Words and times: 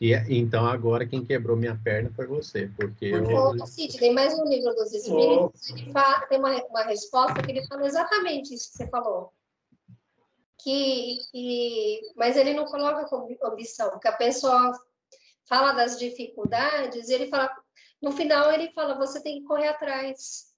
E 0.00 0.12
então 0.12 0.66
agora 0.66 1.06
quem 1.06 1.24
quebrou 1.24 1.56
minha 1.56 1.78
perna 1.82 2.10
foi 2.14 2.26
você, 2.26 2.70
porque 2.76 3.06
eu... 3.06 3.66
Cid, 3.66 3.96
tem 3.98 4.12
mais 4.12 4.38
um 4.38 4.44
livro 4.44 4.74
dos 4.74 4.92
Espíritos, 4.92 5.70
ele 5.70 5.92
fala, 5.92 6.26
tem 6.26 6.38
uma, 6.38 6.54
uma 6.64 6.82
resposta 6.82 7.42
que 7.42 7.50
ele 7.50 7.66
fala 7.66 7.86
exatamente 7.86 8.54
isso 8.54 8.72
que 8.72 8.76
você 8.78 8.88
falou. 8.88 9.32
Que, 10.62 11.18
que, 11.30 12.00
mas 12.16 12.36
ele 12.36 12.54
não 12.54 12.64
coloca 12.64 13.04
como 13.06 13.36
ambição, 13.44 13.98
que 13.98 14.08
a 14.08 14.12
pessoa 14.12 14.72
fala 15.46 15.72
das 15.72 15.98
dificuldades, 15.98 17.08
ele 17.08 17.28
fala, 17.28 17.54
no 18.00 18.12
final 18.12 18.50
ele 18.50 18.72
fala, 18.72 18.96
você 18.96 19.22
tem 19.22 19.40
que 19.40 19.46
correr 19.46 19.68
atrás. 19.68 20.52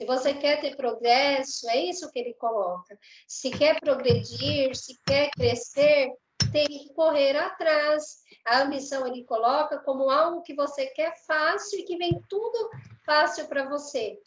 Se 0.00 0.06
você 0.06 0.32
quer 0.32 0.60
ter 0.60 0.76
progresso, 0.76 1.68
é 1.68 1.76
isso 1.76 2.10
que 2.10 2.18
ele 2.18 2.34
coloca. 2.34 2.98
Se 3.26 3.50
quer 3.50 3.80
progredir, 3.80 4.74
se 4.76 4.96
quer 5.04 5.28
crescer, 5.30 6.12
tem 6.52 6.66
que 6.66 6.92
correr 6.94 7.36
atrás. 7.36 8.22
A 8.46 8.62
ambição 8.62 9.06
ele 9.06 9.24
coloca 9.24 9.78
como 9.78 10.10
algo 10.10 10.42
que 10.42 10.54
você 10.54 10.86
quer 10.86 11.14
fácil 11.26 11.78
e 11.78 11.84
que 11.84 11.96
vem 11.96 12.22
tudo 12.28 12.70
fácil 13.04 13.46
para 13.48 13.68
você. 13.68 14.18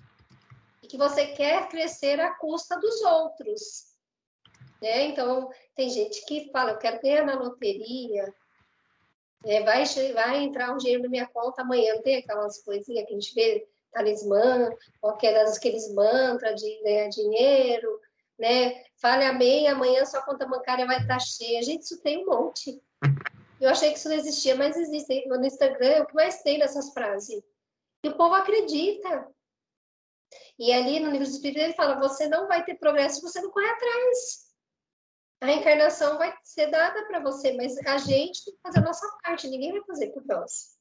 E 0.84 0.88
que 0.88 0.98
você 0.98 1.28
quer 1.28 1.68
crescer 1.70 2.20
à 2.20 2.36
custa 2.36 2.80
dos 2.80 3.02
outros. 3.02 3.92
Né? 4.82 5.04
Então, 5.04 5.50
tem 5.76 5.90
gente 5.90 6.26
que 6.26 6.50
fala, 6.52 6.72
eu 6.72 6.78
quero 6.78 7.02
ganhar 7.02 7.26
na 7.26 7.36
loteria, 7.36 8.34
é, 9.46 9.64
vai, 9.64 9.84
vai 10.14 10.44
entrar 10.44 10.74
um 10.74 10.78
dinheiro 10.78 11.04
na 11.04 11.10
minha 11.10 11.28
conta 11.28 11.62
amanhã, 11.62 11.96
não 11.96 12.02
tem 12.02 12.18
aquelas 12.18 12.64
coisinhas 12.64 13.06
que 13.06 13.14
a 13.14 13.20
gente 13.20 13.34
vê, 13.34 13.68
talismã, 13.92 14.70
ou 15.02 15.12
aquelas, 15.12 15.58
aqueles 15.58 15.92
mantras 15.94 16.62
de 16.62 16.82
ganhar 16.84 17.10
dinheiro, 17.10 18.00
né? 18.42 18.84
Fale 19.00 19.24
amém, 19.24 19.68
amanhã 19.68 20.04
sua 20.04 20.24
conta 20.24 20.48
bancária 20.48 20.88
vai 20.88 21.00
estar 21.00 21.20
cheia. 21.20 21.62
Gente, 21.62 21.84
isso 21.84 22.02
tem 22.02 22.24
um 22.24 22.26
monte. 22.26 22.82
Eu 23.60 23.70
achei 23.70 23.92
que 23.92 24.00
isso 24.00 24.10
não 24.10 24.16
existia, 24.16 24.56
mas 24.56 24.76
existe. 24.76 25.28
No 25.28 25.46
Instagram 25.46 25.88
é 25.88 26.02
o 26.02 26.08
que 26.08 26.16
mais 26.16 26.42
tem 26.42 26.58
dessas 26.58 26.92
frases. 26.92 27.44
E 28.04 28.10
o 28.10 28.18
povo 28.18 28.34
acredita. 28.34 29.30
E 30.58 30.74
ali 30.74 31.00
no 31.00 31.12
livro 31.12 31.28
do 31.28 31.32
Espírito 31.32 31.60
ele 31.60 31.74
fala: 31.74 32.00
você 32.00 32.28
não 32.28 32.48
vai 32.48 32.66
ter 32.66 32.76
progresso 32.76 33.18
se 33.18 33.22
você 33.22 33.40
não 33.42 33.52
correr 33.52 33.70
atrás. 33.70 34.50
A 35.40 35.46
reencarnação 35.46 36.18
vai 36.18 36.36
ser 36.44 36.68
dada 36.68 37.06
para 37.06 37.20
você, 37.20 37.54
mas 37.54 37.78
a 37.86 38.00
gente 38.00 38.44
tem 38.44 38.56
que 38.56 38.62
fazer 38.62 38.80
a 38.80 38.84
nossa 38.84 39.08
parte, 39.24 39.48
ninguém 39.48 39.72
vai 39.72 39.84
fazer 39.86 40.08
por 40.10 40.26
nós. 40.26 40.78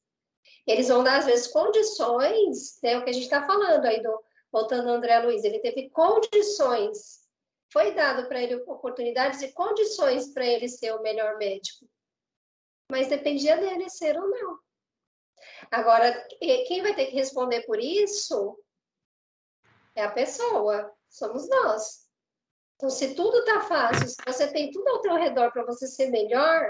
Eles 0.65 0.87
vão 0.87 1.03
dar, 1.03 1.17
às 1.17 1.25
vezes, 1.25 1.47
condições, 1.47 2.79
né, 2.83 2.97
o 2.97 3.03
que 3.03 3.09
a 3.09 3.13
gente 3.13 3.23
está 3.23 3.43
falando 3.43 3.83
aí, 3.85 4.01
do, 4.03 4.23
voltando 4.51 4.87
ao 4.87 4.95
André 4.95 5.17
Luiz, 5.19 5.43
ele 5.43 5.59
teve 5.59 5.89
condições 5.89 7.20
foi 7.71 7.93
dado 7.93 8.27
para 8.27 8.41
ele 8.41 8.55
oportunidades 8.67 9.41
e 9.41 9.53
condições 9.53 10.33
para 10.33 10.45
ele 10.45 10.67
ser 10.67 10.93
o 10.93 11.01
melhor 11.01 11.37
médico. 11.37 11.87
Mas 12.89 13.07
dependia 13.07 13.57
dele 13.57 13.89
ser 13.89 14.19
ou 14.19 14.29
não. 14.29 14.59
Agora, 15.71 16.27
quem 16.39 16.81
vai 16.81 16.93
ter 16.93 17.05
que 17.07 17.15
responder 17.15 17.61
por 17.61 17.79
isso 17.79 18.61
é 19.95 20.03
a 20.03 20.11
pessoa, 20.11 20.93
somos 21.09 21.47
nós. 21.49 22.09
Então, 22.75 22.89
se 22.89 23.15
tudo 23.15 23.37
está 23.39 23.61
fácil, 23.61 24.07
se 24.07 24.17
você 24.25 24.51
tem 24.51 24.71
tudo 24.71 24.87
ao 24.89 25.01
teu 25.01 25.15
redor 25.15 25.51
para 25.51 25.65
você 25.65 25.87
ser 25.87 26.09
melhor, 26.09 26.67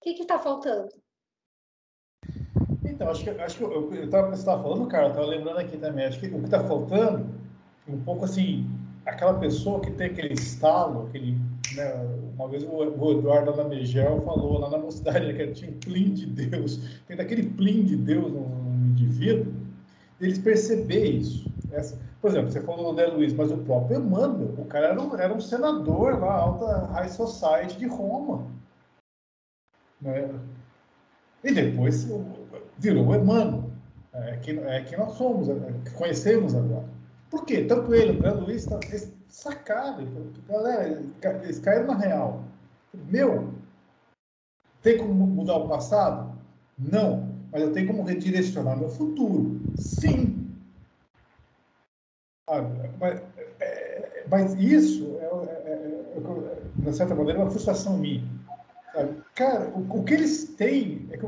o 0.00 0.04
que 0.04 0.10
está 0.10 0.38
faltando? 0.38 0.88
Então, 2.84 3.08
acho 3.08 3.22
que, 3.22 3.30
acho 3.30 3.58
que 3.58 3.64
eu 3.64 4.04
estava 4.04 4.36
falando, 4.36 4.88
cara, 4.88 5.08
estava 5.08 5.26
lembrando 5.26 5.58
aqui 5.58 5.78
também, 5.78 6.06
acho 6.06 6.18
que 6.18 6.26
o 6.26 6.40
que 6.40 6.44
está 6.44 6.66
faltando, 6.66 7.32
um 7.86 8.02
pouco 8.02 8.24
assim, 8.24 8.66
aquela 9.08 9.34
pessoa 9.34 9.80
que 9.80 9.90
tem 9.90 10.08
aquele 10.08 10.34
estalo, 10.34 11.06
aquele, 11.08 11.36
né, 11.74 11.92
uma 12.36 12.48
vez 12.48 12.62
o, 12.62 13.10
Eduardo 13.10 13.56
da 13.56 13.64
Megel 13.64 14.20
falou 14.22 14.58
lá 14.58 14.70
na 14.70 14.78
mocidade 14.78 15.32
que 15.32 15.46
tinha 15.48 15.70
um 15.70 15.78
plim 15.78 16.12
de 16.12 16.26
Deus, 16.26 17.00
tem 17.06 17.16
daquele 17.16 17.48
plim 17.50 17.84
de 17.84 17.96
Deus 17.96 18.30
no, 18.32 18.46
no 18.46 18.86
indivíduo, 18.90 19.52
eles 20.20 20.38
perceber 20.38 21.06
isso. 21.06 21.50
Essa, 21.72 21.98
por 22.20 22.30
exemplo, 22.30 22.50
você 22.50 22.60
falou 22.60 22.84
do 22.84 22.90
André 22.90 23.06
Luiz, 23.06 23.32
mas 23.32 23.50
o 23.50 23.58
próprio 23.58 23.98
Emmanuel, 23.98 24.54
o 24.58 24.64
cara 24.66 24.88
era 24.88 25.00
um, 25.00 25.16
era 25.16 25.32
um 25.32 25.40
senador 25.40 26.18
lá, 26.18 26.34
alta 26.34 26.86
High 26.92 27.08
Society 27.08 27.78
de 27.78 27.86
Roma. 27.86 28.46
Né? 30.00 30.28
E 31.44 31.52
depois 31.52 32.08
virou 32.78 33.06
o 33.06 33.14
Emmanuel, 33.14 33.70
é, 34.12 34.36
que, 34.36 34.50
é 34.50 34.82
que 34.82 34.96
nós 34.96 35.12
somos, 35.12 35.48
é, 35.48 35.54
que 35.84 35.92
conhecemos 35.92 36.54
agora. 36.54 36.97
Por 37.30 37.44
quê? 37.44 37.64
Tanto 37.64 37.94
ele, 37.94 38.18
o 38.26 38.40
Luiz, 38.40 38.64
tá 38.64 38.78
sacado. 39.28 40.06
Galera, 40.48 41.02
eles 41.42 41.58
caíram 41.58 41.86
na 41.88 41.96
real. 41.96 42.44
Meu, 42.94 43.52
tem 44.82 44.98
como 44.98 45.14
mudar 45.26 45.56
o 45.56 45.68
passado? 45.68 46.32
Não. 46.78 47.28
Mas 47.52 47.62
eu 47.62 47.72
tenho 47.72 47.86
como 47.86 48.02
redirecionar 48.02 48.78
meu 48.78 48.88
futuro? 48.88 49.60
Sim. 49.76 50.54
Ah, 52.46 52.62
mas, 52.98 53.22
é, 53.60 54.24
mas, 54.30 54.54
isso, 54.54 55.16
é, 55.18 55.24
é, 55.24 56.16
é, 56.16 56.90
de 56.90 56.96
certa 56.96 57.14
maneira, 57.14 57.40
é 57.40 57.42
uma 57.42 57.50
frustração 57.50 57.98
minha. 57.98 58.22
Cara, 59.34 59.68
o, 59.68 59.98
o, 59.98 60.04
que 60.04 60.14
eles 60.14 60.54
têm 60.56 61.06
é 61.10 61.18
que 61.18 61.26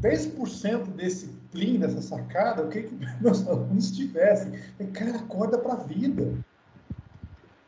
10% 0.00 0.84
desse 0.94 1.39
plim, 1.50 1.78
dessa 1.78 2.00
sacada, 2.00 2.62
o 2.62 2.68
que, 2.68 2.82
que 2.82 2.94
meus 3.20 3.46
alunos 3.46 3.90
tivessem? 3.90 4.52
Cara, 4.92 5.16
acorda 5.16 5.58
para 5.58 5.74
a 5.74 5.76
vida. 5.76 6.32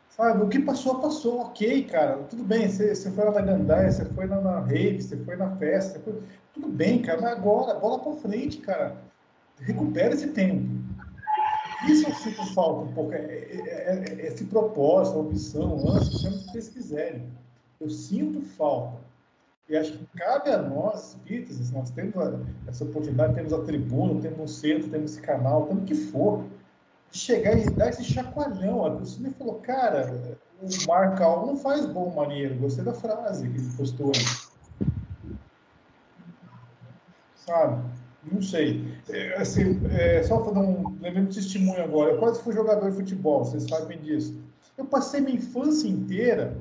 Sabe, 0.09 0.43
o 0.43 0.47
que 0.47 0.59
passou, 0.59 0.99
passou, 0.99 1.39
ok, 1.41 1.85
cara, 1.85 2.17
tudo 2.29 2.43
bem, 2.43 2.69
você, 2.69 2.93
você 2.93 3.09
foi 3.09 3.25
lá 3.25 3.31
na 3.31 3.41
Gandaia, 3.41 3.91
você 3.91 4.05
foi 4.05 4.27
na, 4.27 4.39
na 4.39 4.59
rave, 4.59 5.01
você 5.01 5.17
foi 5.17 5.35
na 5.35 5.55
festa, 5.55 5.99
foi... 6.01 6.21
tudo 6.53 6.67
bem, 6.67 7.01
cara, 7.01 7.19
mas 7.19 7.31
agora, 7.31 7.79
bola 7.79 7.97
para 7.97 8.15
frente, 8.17 8.59
cara, 8.59 8.95
recupera 9.59 10.13
esse 10.13 10.27
tempo. 10.27 10.69
Isso 11.87 12.07
eu 12.07 12.13
sinto 12.13 12.45
falta 12.53 12.89
um 12.89 12.93
pouco, 12.93 13.13
é, 13.13 13.17
é, 13.17 14.05
é, 14.07 14.21
é 14.21 14.27
esse 14.27 14.45
propósito, 14.45 15.17
a 15.17 15.21
opção, 15.21 15.83
antes, 15.89 16.21
sempre 16.21 16.37
que 16.37 16.51
vocês 16.51 16.69
quiserem. 16.69 17.23
Eu 17.81 17.89
sinto 17.89 18.39
falta. 18.41 18.99
E 19.69 19.77
acho 19.77 19.93
que 19.93 20.05
cabe 20.17 20.49
a 20.49 20.57
nós, 20.57 21.11
espíritas, 21.11 21.71
nós 21.71 21.89
temos 21.91 22.15
essa 22.67 22.83
oportunidade, 22.83 23.35
temos 23.35 23.53
a 23.53 23.63
tribuna, 23.63 24.21
temos 24.21 24.51
o 24.51 24.53
centro, 24.53 24.89
temos 24.89 25.11
esse 25.11 25.21
canal, 25.21 25.67
temos 25.67 25.83
o 25.83 25.85
que 25.85 25.95
for, 25.95 26.43
de 27.09 27.17
chegar 27.17 27.57
e 27.57 27.69
dar 27.69 27.89
esse 27.89 28.03
chacoalhão. 28.03 28.85
A 28.85 28.95
Cristina 28.97 29.31
falou, 29.31 29.55
cara, 29.55 30.37
o 30.61 30.87
Mar 30.87 31.15
Calmo 31.15 31.47
não 31.47 31.57
faz 31.57 31.85
bom 31.85 32.13
maneiro. 32.13 32.55
Gostei 32.55 32.83
da 32.83 32.93
frase 32.93 33.47
que 33.49 33.57
ele 33.57 33.69
postou. 33.77 34.11
Sabe? 37.35 37.83
Não 38.31 38.41
sei. 38.41 38.97
É, 39.09 39.41
assim, 39.41 39.81
é, 39.91 40.23
só 40.23 40.39
dar 40.41 40.59
um 40.59 40.97
lembrando 41.01 41.29
de 41.29 41.35
testemunho 41.35 41.83
agora. 41.83 42.11
Eu 42.11 42.19
quase 42.19 42.41
fui 42.41 42.53
jogador 42.53 42.89
de 42.89 42.97
futebol, 42.97 43.45
vocês 43.45 43.63
sabem 43.63 43.99
disso. 43.99 44.37
Eu 44.77 44.85
passei 44.85 45.21
minha 45.21 45.35
infância 45.35 45.87
inteira, 45.87 46.57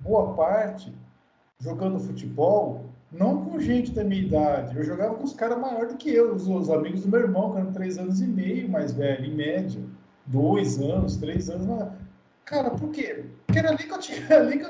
boa 0.00 0.34
parte, 0.34 0.92
jogando 1.62 2.00
futebol, 2.00 2.86
não 3.10 3.44
com 3.44 3.60
gente 3.60 3.92
da 3.92 4.02
minha 4.02 4.22
idade. 4.22 4.76
Eu 4.76 4.84
jogava 4.84 5.14
com 5.14 5.24
os 5.24 5.32
caras 5.32 5.58
maiores 5.58 5.92
do 5.92 5.96
que 5.96 6.12
eu, 6.12 6.34
os, 6.34 6.46
os, 6.48 6.68
amigos 6.68 7.02
do 7.02 7.08
meu 7.08 7.20
irmão, 7.20 7.52
que 7.52 7.58
eram 7.58 7.72
três 7.72 7.98
anos 7.98 8.20
e 8.20 8.26
meio 8.26 8.68
mais 8.68 8.92
velho, 8.92 9.24
em 9.24 9.34
média. 9.34 9.80
Dois 10.26 10.80
anos, 10.80 11.16
três 11.16 11.48
anos. 11.48 11.66
Mas... 11.66 11.88
Cara, 12.44 12.70
por 12.70 12.90
quê? 12.90 13.24
Porque 13.46 13.58
era 13.58 13.70
ali 13.70 13.84
que 13.84 13.92
eu 13.92 13.98
tinha, 13.98 14.26
ali 14.36 14.58
que 14.58 14.64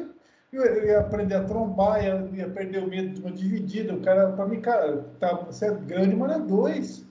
eu, 0.53 0.65
eu 0.65 0.85
ia 0.85 1.01
aprender 1.01 1.35
a 1.35 1.45
trombar, 1.45 2.05
ia, 2.05 2.29
ia, 2.35 2.51
perder 2.51 2.83
o 2.83 2.89
medo 2.89 3.15
de 3.15 3.21
uma 3.21 3.33
dividida. 3.33 3.95
O 3.95 4.01
cara, 4.01 4.33
pra 4.33 4.47
mim, 4.47 4.61
cara, 4.61 5.07
tá, 5.19 5.33
você 5.35 5.67
é 5.67 5.75
grande, 5.75 6.15
mas 6.15 6.33
é 6.33 6.39
dois. 6.41 7.07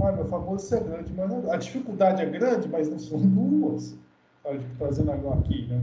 Ah, 0.00 0.12
meu 0.12 0.26
famoso 0.26 0.66
você 0.66 0.76
é 0.76 0.80
grande, 0.80 1.12
mas 1.14 1.32
é... 1.32 1.50
a 1.50 1.56
dificuldade 1.56 2.22
é 2.22 2.26
grande, 2.26 2.68
mas 2.68 2.90
não 2.90 2.98
são 2.98 3.20
duas. 3.20 3.96
Sabe, 4.42 4.60
trazendo 4.76 5.12
aqui, 5.12 5.66
né? 5.66 5.82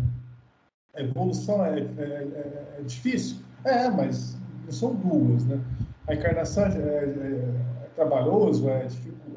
Evolução 1.00 1.66
é, 1.66 1.80
é, 1.80 1.84
é, 2.02 2.76
é 2.80 2.82
difícil? 2.84 3.38
É, 3.64 3.90
mas 3.90 4.38
são 4.70 4.94
duas, 4.96 5.46
né? 5.46 5.60
A 6.08 6.14
encarnação 6.14 6.66
é, 6.66 6.70
é, 6.70 7.84
é 7.84 7.90
trabalhoso, 7.96 8.70
é, 8.70 8.88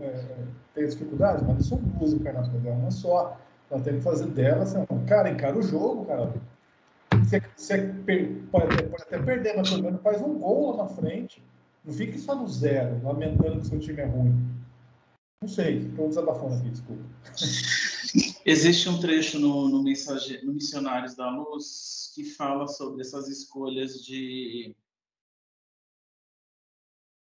é, 0.00 0.24
tem 0.74 0.86
dificuldades, 0.86 1.42
mas 1.42 1.54
não 1.54 1.62
são 1.62 1.78
duas 1.78 2.12
encarnações, 2.12 2.64
é 2.64 2.70
uma 2.70 2.90
só. 2.90 3.38
Ela 3.70 3.80
tem 3.80 3.94
que 3.94 4.00
fazer 4.02 4.26
dela, 4.26 4.62
assim, 4.64 4.84
cara, 5.06 5.30
encara 5.30 5.56
o 5.56 5.62
jogo, 5.62 6.04
cara. 6.04 6.32
Você, 7.22 7.42
você 7.56 7.78
pode, 8.50 8.74
até, 8.74 8.82
pode 8.82 9.02
até 9.02 9.18
perder, 9.18 9.56
mas 9.56 9.70
pelo 9.70 9.82
menos 9.82 10.02
faz 10.02 10.20
um 10.20 10.38
gol 10.38 10.76
lá 10.76 10.84
na 10.84 10.88
frente. 10.88 11.42
Não 11.84 11.92
fique 11.92 12.18
só 12.18 12.34
no 12.34 12.46
zero, 12.46 13.00
lamentando 13.02 13.60
que 13.60 13.66
seu 13.66 13.78
time 13.78 14.00
é 14.00 14.06
ruim. 14.06 14.34
Não 15.42 15.48
sei, 15.48 15.78
estou 15.78 16.08
desabafando 16.08 16.54
aqui, 16.54 16.70
desculpa. 16.70 17.02
Existe 18.44 18.88
um 18.88 19.00
trecho 19.00 19.38
no, 19.38 19.68
no, 19.68 19.82
no 19.82 20.52
Missionários 20.52 21.14
da 21.14 21.30
Luz 21.30 22.12
que 22.14 22.24
fala 22.24 22.68
sobre 22.68 23.00
essas 23.00 23.28
escolhas 23.28 24.04
de, 24.04 24.76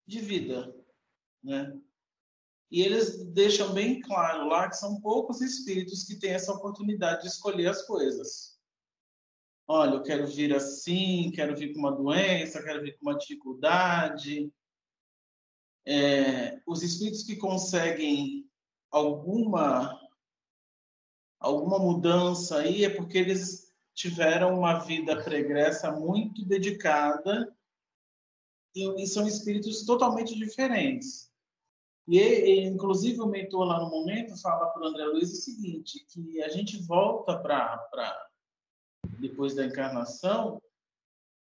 de 0.06 0.20
vida, 0.20 0.76
né? 1.44 1.76
E 2.70 2.82
eles 2.82 3.26
deixam 3.28 3.74
bem 3.74 4.00
claro 4.02 4.48
lá 4.48 4.70
que 4.70 4.76
são 4.76 5.00
poucos 5.00 5.42
espíritos 5.42 6.04
que 6.04 6.20
têm 6.20 6.32
essa 6.32 6.52
oportunidade 6.52 7.22
de 7.22 7.30
escolher 7.30 7.68
as 7.68 7.84
coisas. 7.84 8.60
olha, 9.68 9.96
eu 9.96 10.04
quero 10.04 10.28
vir 10.28 10.54
assim, 10.54 11.32
quero 11.34 11.56
vir 11.56 11.74
com 11.74 11.80
uma 11.80 11.96
doença, 11.96 12.64
quero 12.64 12.84
vir 12.84 12.98
com 12.98 13.10
uma 13.10 13.18
dificuldade. 13.18 14.52
É, 15.88 16.60
os 16.66 16.84
espíritos 16.84 17.24
que 17.24 17.36
conseguem 17.36 18.50
alguma 18.92 20.05
alguma 21.40 21.80
mudança 21.80 22.60
aí 22.60 22.84
é 22.84 22.90
porque 22.90 23.18
eles 23.18 23.74
tiveram 23.94 24.60
uma 24.60 24.80
vida 24.80 25.24
pregressa 25.24 25.92
muito 25.92 26.46
dedicada 26.46 27.56
e, 28.76 29.04
e 29.04 29.08
são 29.08 29.28
espíritos 29.28 29.86
totalmente 29.86 30.36
diferentes. 30.36 31.32
E, 32.08 32.20
e, 32.20 32.66
inclusive, 32.66 33.22
o 33.22 33.28
mentor 33.28 33.66
lá 33.66 33.80
no 33.80 33.90
momento 33.90 34.40
fala 34.40 34.68
para 34.68 34.84
o 34.84 34.86
André 34.86 35.06
Luiz 35.06 35.32
o 35.32 35.42
seguinte, 35.42 36.06
que 36.10 36.42
a 36.44 36.50
gente 36.50 36.78
volta 36.84 37.38
para 37.40 38.30
depois 39.20 39.56
da 39.56 39.66
encarnação, 39.66 40.62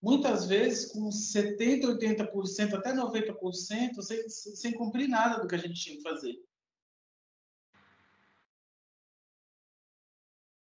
muitas 0.01 0.45
vezes 0.45 0.91
com 0.91 1.09
70%, 1.09 1.99
80%, 1.99 2.73
até 2.73 2.93
90%, 2.93 4.01
sem, 4.01 4.29
sem 4.29 4.73
cumprir 4.73 5.07
nada 5.07 5.41
do 5.41 5.47
que 5.47 5.55
a 5.55 5.59
gente 5.59 5.79
tinha 5.79 5.97
que 5.97 6.03
fazer. 6.03 6.35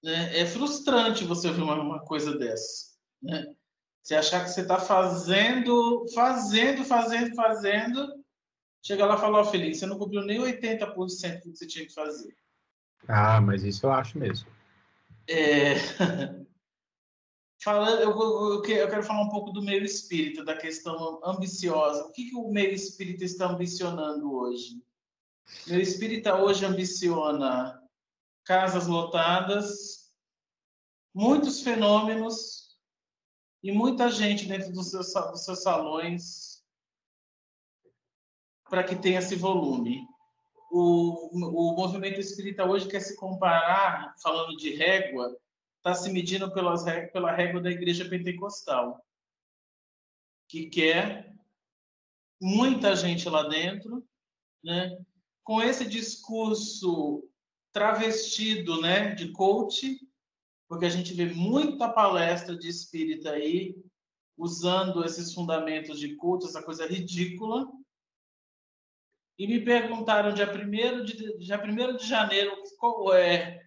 É, 0.07 0.41
é 0.41 0.45
frustrante 0.45 1.25
você 1.25 1.47
ouvir 1.47 1.61
uma, 1.61 1.75
uma 1.81 1.99
coisa 1.99 2.37
dessa. 2.37 2.95
Né? 3.21 3.53
Você 4.01 4.15
achar 4.15 4.43
que 4.43 4.51
você 4.51 4.61
está 4.61 4.79
fazendo, 4.79 6.05
fazendo, 6.13 6.85
fazendo, 6.85 7.35
fazendo, 7.35 8.23
chega 8.81 9.05
lá 9.05 9.15
e 9.15 9.19
fala, 9.19 9.39
ó, 9.39 9.41
oh, 9.41 9.45
Feliz, 9.45 9.79
você 9.79 9.85
não 9.85 9.99
cumpriu 9.99 10.21
nem 10.23 10.39
80% 10.39 11.43
do 11.43 11.51
que 11.51 11.57
você 11.57 11.67
tinha 11.67 11.85
que 11.85 11.93
fazer. 11.93 12.35
Ah, 13.07 13.41
mas 13.41 13.63
isso 13.63 13.85
eu 13.85 13.91
acho 13.91 14.17
mesmo. 14.17 14.47
É... 15.27 15.75
Falando, 17.61 18.01
eu, 18.01 18.11
eu, 18.11 18.63
eu, 18.63 18.89
quero 18.89 19.03
falar 19.03 19.23
um 19.23 19.29
pouco 19.29 19.51
do 19.51 19.63
meio 19.63 19.83
espírita, 19.83 20.43
da 20.43 20.55
questão 20.55 21.19
ambiciosa. 21.25 22.05
O 22.05 22.11
que, 22.11 22.29
que 22.29 22.35
o 22.35 22.49
meio 22.49 22.71
espírita 22.71 23.25
está 23.25 23.47
ambicionando 23.47 24.31
hoje? 24.31 24.81
O 25.65 25.71
meio 25.71 25.81
espírita 25.81 26.35
hoje 26.35 26.65
ambiciona 26.65 27.81
casas 28.45 28.87
lotadas, 28.87 29.96
muitos 31.17 31.61
fenômenos 31.61 32.77
e 33.63 33.71
muita 33.71 34.07
gente 34.11 34.45
dentro 34.45 34.71
dos 34.71 34.91
seus, 34.91 35.11
dos 35.11 35.45
seus 35.45 35.63
salões 35.63 36.63
para 38.69 38.83
que 38.83 38.95
tenha 38.95 39.17
esse 39.17 39.35
volume. 39.35 40.05
O, 40.69 41.35
o 41.71 41.75
movimento 41.75 42.19
espírita 42.19 42.65
hoje 42.65 42.87
quer 42.87 42.99
se 42.99 43.15
comparar, 43.15 44.13
falando 44.21 44.55
de 44.57 44.75
régua, 44.75 45.35
está 45.77 45.95
se 45.95 46.11
medindo 46.11 46.53
pelas, 46.53 46.83
pela 47.11 47.31
régua 47.31 47.61
da 47.61 47.71
igreja 47.71 48.07
pentecostal, 48.07 49.03
que 50.47 50.67
quer 50.67 51.33
muita 52.39 52.95
gente 52.95 53.27
lá 53.27 53.41
dentro, 53.41 54.07
né? 54.63 54.95
com 55.43 55.63
esse 55.63 55.87
discurso 55.87 57.27
travestido 57.71 58.79
né, 58.79 59.15
de 59.15 59.31
coach, 59.31 60.06
porque 60.67 60.85
a 60.85 60.89
gente 60.89 61.13
vê 61.13 61.25
muita 61.25 61.89
palestra 61.89 62.57
de 62.57 62.67
espírita 62.67 63.31
aí 63.31 63.75
usando 64.37 65.03
esses 65.03 65.33
fundamentos 65.33 65.99
de 65.99 66.15
culto, 66.15 66.45
essa 66.45 66.61
coisa 66.61 66.85
ridícula. 66.85 67.67
E 69.39 69.47
me 69.47 69.63
perguntaram 69.63 70.33
dia 70.33 70.49
1 70.51 71.03
de, 71.03 71.37
dia 71.37 71.61
1 71.63 71.97
de 71.97 72.07
janeiro 72.07 72.55
qual 72.77 73.13
é, 73.13 73.61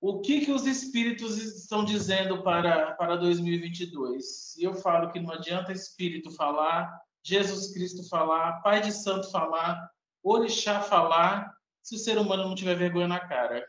o 0.00 0.20
que, 0.20 0.44
que 0.44 0.52
os 0.52 0.66
espíritos 0.66 1.38
estão 1.38 1.84
dizendo 1.84 2.42
para, 2.42 2.92
para 2.92 3.16
2022. 3.16 4.56
E 4.56 4.64
eu 4.64 4.74
falo 4.74 5.10
que 5.10 5.20
não 5.20 5.32
adianta 5.32 5.72
espírito 5.72 6.30
falar, 6.30 7.00
Jesus 7.22 7.72
Cristo 7.72 8.08
falar, 8.08 8.60
Pai 8.62 8.80
de 8.80 8.92
Santo 8.92 9.30
falar, 9.30 9.90
Orixá 10.22 10.80
falar, 10.80 11.52
se 11.82 11.94
o 11.94 11.98
ser 11.98 12.18
humano 12.18 12.44
não 12.44 12.54
tiver 12.54 12.76
vergonha 12.76 13.08
na 13.08 13.20
cara. 13.20 13.66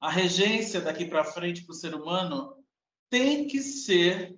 A 0.00 0.10
regência 0.10 0.80
daqui 0.80 1.06
para 1.06 1.24
frente 1.24 1.64
para 1.64 1.72
o 1.72 1.76
ser 1.76 1.94
humano 1.94 2.64
tem 3.08 3.46
que 3.46 3.60
ser, 3.60 4.36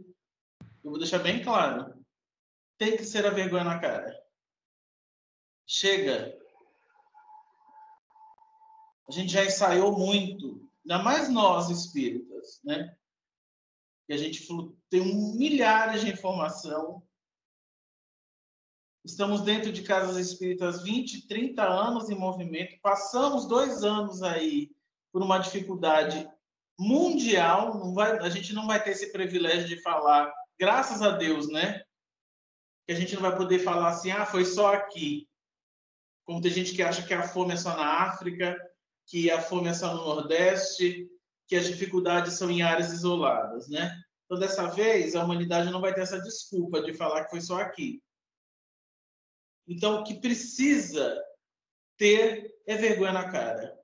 eu 0.84 0.90
vou 0.90 0.98
deixar 0.98 1.18
bem 1.18 1.42
claro, 1.42 1.94
tem 2.76 2.96
que 2.96 3.04
ser 3.04 3.26
a 3.26 3.30
vergonha 3.30 3.64
na 3.64 3.78
cara. 3.78 4.14
Chega. 5.66 6.36
A 9.08 9.12
gente 9.12 9.32
já 9.32 9.44
ensaiou 9.44 9.98
muito, 9.98 10.70
ainda 10.84 11.02
mais 11.02 11.28
nós 11.28 11.70
espíritas, 11.70 12.60
né? 12.64 12.96
Que 14.06 14.12
a 14.12 14.16
gente 14.16 14.46
tem 14.88 15.36
milhares 15.36 16.02
de 16.02 16.10
informação 16.10 17.02
Estamos 19.08 19.40
dentro 19.40 19.72
de 19.72 19.82
casas 19.82 20.18
espíritas 20.18 20.82
20, 20.82 21.26
30 21.26 21.62
anos 21.66 22.10
em 22.10 22.14
movimento. 22.14 22.78
Passamos 22.82 23.46
dois 23.46 23.82
anos 23.82 24.22
aí 24.22 24.70
por 25.12 25.22
uma 25.22 25.38
dificuldade 25.38 26.28
mundial. 26.78 27.78
Não 27.78 27.94
vai, 27.94 28.18
a 28.18 28.28
gente 28.28 28.52
não 28.52 28.66
vai 28.66 28.82
ter 28.82 28.90
esse 28.90 29.12
privilégio 29.12 29.68
de 29.68 29.80
falar, 29.82 30.32
graças 30.58 31.02
a 31.02 31.10
Deus, 31.10 31.48
né? 31.50 31.82
Que 32.86 32.92
a 32.92 32.96
gente 32.96 33.14
não 33.14 33.22
vai 33.22 33.36
poder 33.36 33.58
falar 33.60 33.88
assim, 33.88 34.10
ah, 34.10 34.24
foi 34.24 34.44
só 34.44 34.74
aqui. 34.74 35.28
Como 36.24 36.40
tem 36.40 36.50
gente 36.50 36.74
que 36.74 36.82
acha 36.82 37.06
que 37.06 37.14
a 37.14 37.26
fome 37.26 37.54
é 37.54 37.56
só 37.56 37.76
na 37.76 38.02
África, 38.02 38.56
que 39.06 39.30
a 39.30 39.40
fome 39.40 39.68
é 39.68 39.74
só 39.74 39.94
no 39.94 40.04
Nordeste, 40.04 41.08
que 41.46 41.56
as 41.56 41.66
dificuldades 41.66 42.34
são 42.34 42.50
em 42.50 42.62
áreas 42.62 42.92
isoladas, 42.92 43.68
né? 43.68 43.98
Então, 44.26 44.38
dessa 44.38 44.66
vez, 44.66 45.16
a 45.16 45.24
humanidade 45.24 45.70
não 45.70 45.80
vai 45.80 45.94
ter 45.94 46.02
essa 46.02 46.20
desculpa 46.20 46.82
de 46.82 46.92
falar 46.92 47.24
que 47.24 47.30
foi 47.30 47.40
só 47.40 47.62
aqui. 47.62 48.02
Então, 49.66 50.00
o 50.00 50.04
que 50.04 50.20
precisa 50.20 51.18
ter 51.96 52.54
é 52.66 52.76
vergonha 52.76 53.12
na 53.12 53.30
cara. 53.30 53.77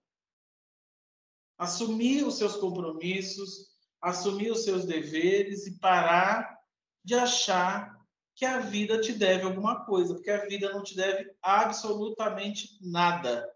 Assumir 1.56 2.25
os 2.25 2.37
seus 2.37 2.56
compromissos, 2.56 3.75
assumir 4.01 4.51
os 4.51 4.65
seus 4.65 4.85
deveres 4.85 5.67
e 5.67 5.79
parar 5.79 6.58
de 7.03 7.15
achar 7.15 7.94
que 8.34 8.44
a 8.44 8.58
vida 8.58 9.01
te 9.01 9.13
deve 9.13 9.44
alguma 9.44 9.84
coisa, 9.84 10.15
porque 10.15 10.31
a 10.31 10.44
vida 10.46 10.73
não 10.73 10.82
te 10.82 10.96
deve 10.96 11.32
absolutamente 11.41 12.79
nada. 12.81 13.49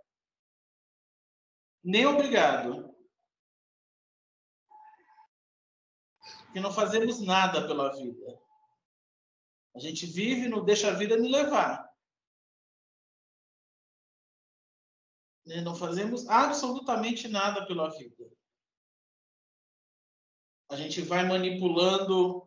Nem 1.83 2.07
obrigado. 2.07 2.95
Porque 6.45 6.61
não 6.61 6.73
fazemos 6.73 7.21
nada 7.21 7.67
pela 7.67 7.95
vida. 7.97 8.41
A 9.75 9.81
gente 9.81 10.07
vive, 10.07 10.49
não 10.49 10.65
deixa 10.65 10.89
a 10.89 10.95
vida 10.95 11.17
me 11.17 11.29
levar. 11.29 11.88
Né? 15.49 15.63
Não 15.63 15.75
fazemos 15.75 16.29
absolutamente 16.29 17.27
nada 17.27 17.67
pela 17.67 17.89
vida. 17.89 18.31
A 20.71 20.77
gente 20.77 21.01
vai 21.01 21.27
manipulando 21.27 22.47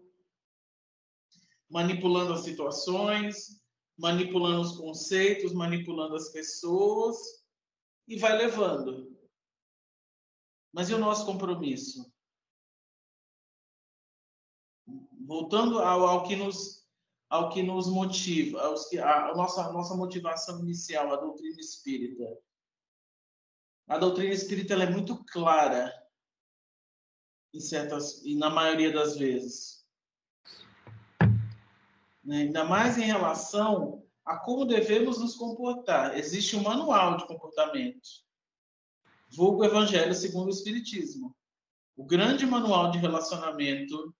manipulando 1.67 2.33
as 2.33 2.41
situações, 2.41 3.63
manipulando 3.97 4.61
os 4.61 4.77
conceitos, 4.77 5.53
manipulando 5.53 6.15
as 6.15 6.29
pessoas 6.29 7.17
e 8.07 8.19
vai 8.19 8.37
levando. 8.37 9.17
Mas 10.71 10.89
e 10.89 10.93
o 10.93 10.99
nosso 10.99 11.25
compromisso? 11.25 12.13
Voltando 15.25 15.79
ao, 15.79 16.05
ao 16.05 16.27
que 16.27 16.35
nos 16.35 16.81
ao 17.29 17.49
que 17.49 17.63
nos 17.63 17.87
motiva, 17.87 18.61
aos 18.61 18.89
que, 18.89 18.99
a, 18.99 19.33
nossa 19.33 19.65
a 19.65 19.71
nossa 19.71 19.95
motivação 19.95 20.59
inicial, 20.59 21.13
a 21.13 21.15
doutrina 21.15 21.61
espírita 21.61 22.25
a 23.87 23.97
doutrina 23.97 24.33
espírita 24.33 24.73
é 24.75 24.89
muito 24.89 25.23
clara 25.25 25.93
em 27.53 27.59
certas 27.59 28.23
e 28.23 28.35
na 28.35 28.49
maioria 28.49 28.91
das 28.91 29.17
vezes. 29.17 29.85
Né? 32.23 32.37
Ainda 32.37 32.63
mais 32.63 32.97
em 32.97 33.03
relação 33.03 34.03
a 34.25 34.37
como 34.37 34.65
devemos 34.65 35.19
nos 35.19 35.35
comportar. 35.35 36.17
Existe 36.17 36.55
um 36.55 36.63
manual 36.63 37.17
de 37.17 37.27
comportamento. 37.27 38.07
Vulgo 39.29 39.65
Evangelho 39.65 40.13
segundo 40.13 40.47
o 40.47 40.51
Espiritismo. 40.51 41.35
O 41.95 42.05
grande 42.05 42.45
manual 42.45 42.91
de 42.91 42.97
relacionamento 42.97 44.15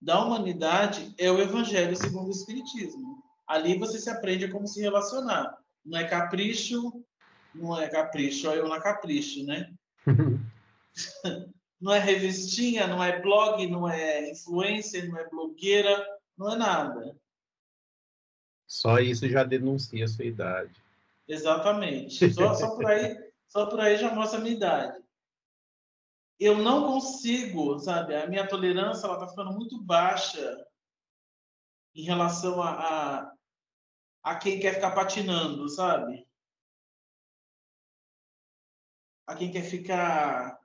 da 0.00 0.22
humanidade 0.22 1.14
é 1.18 1.30
o 1.30 1.40
Evangelho 1.40 1.96
segundo 1.96 2.28
o 2.28 2.32
Espiritismo. 2.32 3.22
Ali 3.46 3.78
você 3.78 3.98
se 3.98 4.10
aprende 4.10 4.44
a 4.44 4.50
como 4.50 4.66
se 4.66 4.80
relacionar. 4.80 5.56
Não 5.84 5.98
é 5.98 6.04
capricho, 6.04 7.04
não 7.58 7.80
é 7.80 7.88
capricho, 7.88 8.48
eu 8.48 8.68
na 8.68 8.80
capricho, 8.80 9.44
né? 9.44 9.72
não 11.80 11.92
é 11.92 11.98
revistinha, 11.98 12.86
não 12.86 13.02
é 13.02 13.20
blog, 13.20 13.66
não 13.66 13.88
é 13.88 14.30
influencer, 14.30 15.08
não 15.08 15.18
é 15.18 15.28
blogueira, 15.28 16.06
não 16.36 16.52
é 16.52 16.56
nada. 16.56 17.16
Só 18.66 18.98
isso 18.98 19.28
já 19.28 19.44
denuncia 19.44 20.04
a 20.04 20.08
sua 20.08 20.24
idade. 20.24 20.74
Exatamente. 21.26 22.28
Só, 22.32 22.54
só, 22.54 22.74
por, 22.74 22.86
aí, 22.86 23.32
só 23.46 23.66
por 23.66 23.80
aí 23.80 23.96
já 23.96 24.14
mostra 24.14 24.38
a 24.38 24.42
minha 24.42 24.54
idade. 24.54 25.02
eu 26.38 26.56
não 26.56 26.86
consigo, 26.86 27.78
sabe? 27.78 28.14
A 28.14 28.26
minha 28.26 28.46
tolerância 28.46 29.06
ela 29.06 29.18
tá 29.18 29.26
ficando 29.26 29.52
muito 29.52 29.80
baixa 29.82 30.66
em 31.94 32.02
relação 32.02 32.62
a, 32.62 32.70
a, 32.70 33.32
a 34.22 34.36
quem 34.36 34.60
quer 34.60 34.74
ficar 34.74 34.92
patinando, 34.92 35.68
sabe? 35.68 36.27
A 39.28 39.34
quem 39.34 39.52
quer 39.52 39.62
ficar 39.62 40.58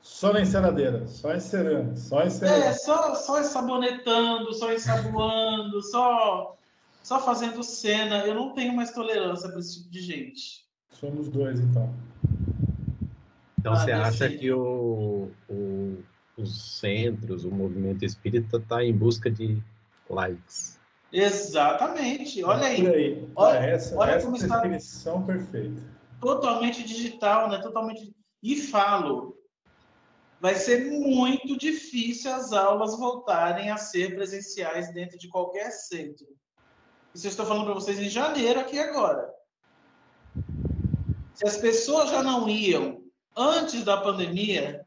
só 0.00 0.34
na 0.34 0.42
enceradeira, 0.42 1.08
só 1.08 1.34
encerando, 1.34 1.98
só 1.98 2.22
encerando. 2.22 2.64
É, 2.64 2.72
só, 2.74 3.14
só 3.14 3.40
ensabonetando, 3.40 4.52
só 4.52 4.70
ensaboando, 4.70 5.82
só, 5.82 6.56
só 7.02 7.20
fazendo 7.24 7.62
cena. 7.62 8.18
Eu 8.26 8.34
não 8.34 8.52
tenho 8.52 8.76
mais 8.76 8.92
tolerância 8.92 9.48
para 9.48 9.58
esse 9.58 9.78
tipo 9.78 9.90
de 9.90 10.02
gente. 10.02 10.66
Somos 10.90 11.28
dois, 11.30 11.58
então. 11.58 11.92
Então 13.58 13.72
ah, 13.72 13.76
você 13.76 13.92
acha 13.92 14.28
que 14.28 14.52
o, 14.52 15.30
o, 15.48 15.98
os 16.36 16.78
centros, 16.78 17.46
o 17.46 17.50
movimento 17.50 18.04
espírita 18.04 18.58
está 18.58 18.84
em 18.84 18.92
busca 18.92 19.30
de 19.30 19.60
likes? 20.10 20.78
Exatamente. 21.10 22.44
Olha 22.44 22.66
aí. 22.66 22.86
aí. 22.86 23.28
Olha, 23.34 23.56
essa, 23.58 23.96
olha 23.96 24.10
essa 24.12 24.26
como 24.26 24.36
está 24.36 24.58
definição 24.58 25.24
perfeita. 25.24 25.93
Totalmente 26.24 26.82
digital, 26.82 27.50
né? 27.50 27.58
Totalmente. 27.58 28.14
E 28.42 28.56
falo, 28.56 29.36
vai 30.40 30.54
ser 30.54 30.90
muito 30.90 31.56
difícil 31.56 32.32
as 32.32 32.52
aulas 32.52 32.98
voltarem 32.98 33.70
a 33.70 33.76
ser 33.76 34.14
presenciais 34.14 34.92
dentro 34.92 35.18
de 35.18 35.28
qualquer 35.28 35.70
centro. 35.70 36.26
Isso 37.14 37.26
eu 37.26 37.30
estou 37.30 37.46
falando 37.46 37.66
para 37.66 37.74
vocês 37.74 37.98
em 37.98 38.08
janeiro 38.08 38.58
aqui 38.58 38.78
agora. 38.78 39.32
Se 41.34 41.46
as 41.46 41.56
pessoas 41.56 42.10
já 42.10 42.22
não 42.22 42.48
iam 42.48 43.02
antes 43.36 43.84
da 43.84 43.96
pandemia, 43.98 44.86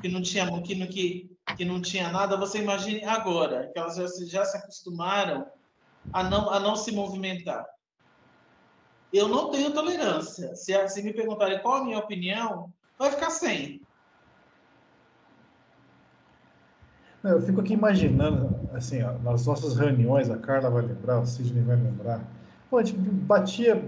que 0.00 0.08
não 0.08 0.22
tinha, 0.22 0.46
que, 0.62 0.86
que, 0.86 1.36
que 1.56 1.64
não 1.64 1.82
tinha 1.82 2.10
nada, 2.10 2.36
você 2.36 2.58
imagine 2.58 3.04
agora, 3.04 3.70
que 3.72 3.78
elas 3.78 3.96
já, 3.96 4.06
já 4.26 4.44
se 4.44 4.56
acostumaram 4.56 5.46
a 6.12 6.22
não, 6.22 6.50
a 6.50 6.60
não 6.60 6.76
se 6.76 6.92
movimentar. 6.92 7.66
Eu 9.12 9.28
não 9.28 9.50
tenho 9.50 9.72
tolerância. 9.72 10.54
Se, 10.54 10.88
se 10.88 11.02
me 11.02 11.12
perguntarem 11.12 11.60
qual 11.60 11.76
a 11.76 11.84
minha 11.84 11.98
opinião, 11.98 12.72
vai 12.98 13.10
ficar 13.10 13.30
sem. 13.30 13.80
Eu 17.22 17.42
fico 17.42 17.60
aqui 17.60 17.72
imaginando, 17.72 18.54
assim, 18.72 19.02
ó, 19.02 19.12
nas 19.18 19.46
nossas 19.46 19.76
reuniões, 19.76 20.30
a 20.30 20.38
Carla 20.38 20.70
vai 20.70 20.82
lembrar, 20.82 21.20
o 21.20 21.26
Sidney 21.26 21.64
vai 21.64 21.76
lembrar, 21.76 22.24
pô, 22.70 22.78
a 22.78 22.84
gente 22.84 22.96
batia 22.98 23.84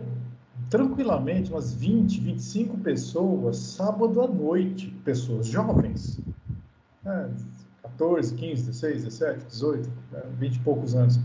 tranquilamente 0.68 1.52
umas 1.52 1.72
20, 1.72 2.20
25 2.20 2.78
pessoas 2.78 3.56
sábado 3.56 4.20
à 4.20 4.26
noite, 4.26 4.90
pessoas 5.04 5.46
jovens, 5.46 6.20
né, 7.04 7.30
14, 7.82 8.34
15, 8.34 8.66
16, 8.66 9.04
17, 9.04 9.44
18, 9.46 9.88
né, 10.10 10.22
20 10.38 10.56
e 10.56 10.58
poucos 10.60 10.94
anos, 10.96 11.20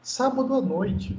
sábado 0.00 0.54
à 0.54 0.60
noite. 0.60 1.18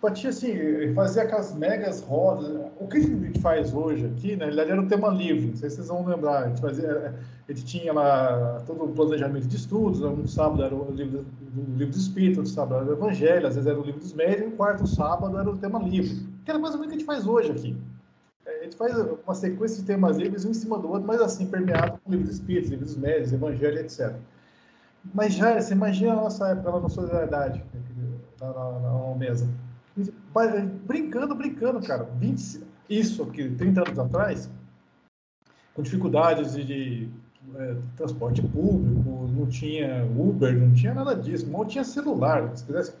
Batia 0.00 0.30
assim, 0.30 0.94
fazia 0.94 1.22
aquelas 1.22 1.54
megas 1.54 2.02
rodas. 2.02 2.70
O 2.78 2.86
que 2.86 2.98
a 2.98 3.00
gente 3.00 3.40
faz 3.40 3.74
hoje 3.74 4.06
aqui, 4.06 4.36
né? 4.36 4.46
Ele 4.46 4.60
era 4.60 4.80
um 4.80 4.86
tema 4.86 5.08
livre, 5.08 5.48
não 5.48 5.56
sei 5.56 5.70
se 5.70 5.76
vocês 5.76 5.88
vão 5.88 6.06
lembrar. 6.06 6.44
A 6.44 6.48
gente 6.48 6.60
fazia 6.60 7.14
a 7.48 7.52
gente 7.52 7.64
tinha 7.64 7.94
lá 7.94 8.62
todo 8.66 8.84
o 8.84 8.88
planejamento 8.92 9.48
de 9.48 9.56
estudos, 9.56 10.02
um 10.02 10.26
sábado 10.26 10.62
era 10.62 10.74
o 10.74 10.92
livro, 10.92 11.24
o 11.56 11.76
livro 11.78 11.94
do 11.94 11.98
Espírito, 11.98 12.40
outro 12.40 12.52
sábado 12.52 12.82
era 12.82 12.90
o 12.90 12.92
Evangelho, 12.92 13.46
às 13.46 13.54
vezes 13.54 13.66
era 13.66 13.80
o 13.80 13.82
livro 13.82 14.00
dos 14.00 14.12
médios, 14.12 14.42
e 14.42 14.44
o 14.48 14.50
quarto 14.50 14.86
sábado 14.86 15.38
era 15.38 15.48
o 15.48 15.56
tema 15.56 15.78
livre, 15.78 16.28
que 16.44 16.50
era 16.50 16.58
mais 16.58 16.74
ou 16.74 16.80
menos 16.80 16.92
o 16.92 16.96
que 16.96 16.96
a 16.96 16.98
gente 16.98 17.06
faz 17.06 17.26
hoje 17.26 17.50
aqui. 17.50 17.76
É, 18.44 18.60
a 18.60 18.64
gente 18.64 18.76
faz 18.76 18.94
uma 18.98 19.34
sequência 19.34 19.80
de 19.80 19.86
temas 19.86 20.18
livres, 20.18 20.44
um 20.44 20.50
em 20.50 20.54
cima 20.54 20.78
do 20.78 20.90
outro, 20.90 21.06
mas 21.06 21.22
assim, 21.22 21.46
permeado 21.46 21.98
com 22.04 22.10
o 22.10 22.12
livro 22.12 22.26
dos 22.26 22.34
Espíritos, 22.34 22.70
livro 22.70 22.84
dos 22.84 22.98
médios, 22.98 23.32
Evangelho, 23.32 23.78
etc. 23.78 24.14
Mas 25.14 25.32
já, 25.32 25.58
você 25.58 25.72
imagina 25.72 26.12
a 26.12 26.16
nossa 26.16 26.48
época 26.48 26.70
lá 26.70 26.80
na 26.80 26.88
solidariedade, 26.90 27.64
na, 28.38 28.52
na, 28.52 28.80
na 28.80 29.14
mesa. 29.14 29.48
Brincando, 30.86 31.34
brincando, 31.34 31.80
cara. 31.80 32.04
20, 32.18 32.62
isso 32.88 33.22
aqui, 33.22 33.50
30 33.50 33.80
anos 33.82 33.98
atrás, 33.98 34.50
com 35.74 35.82
dificuldades 35.82 36.54
de, 36.54 36.64
de 36.64 37.08
é, 37.56 37.76
transporte 37.96 38.42
público, 38.42 39.28
não 39.28 39.46
tinha 39.46 40.04
Uber, 40.04 40.56
não 40.58 40.72
tinha 40.72 40.94
nada 40.94 41.14
disso, 41.14 41.50
mal 41.50 41.64
tinha 41.64 41.84
celular. 41.84 42.56
Se 42.56 42.64
quisesse 42.64 42.94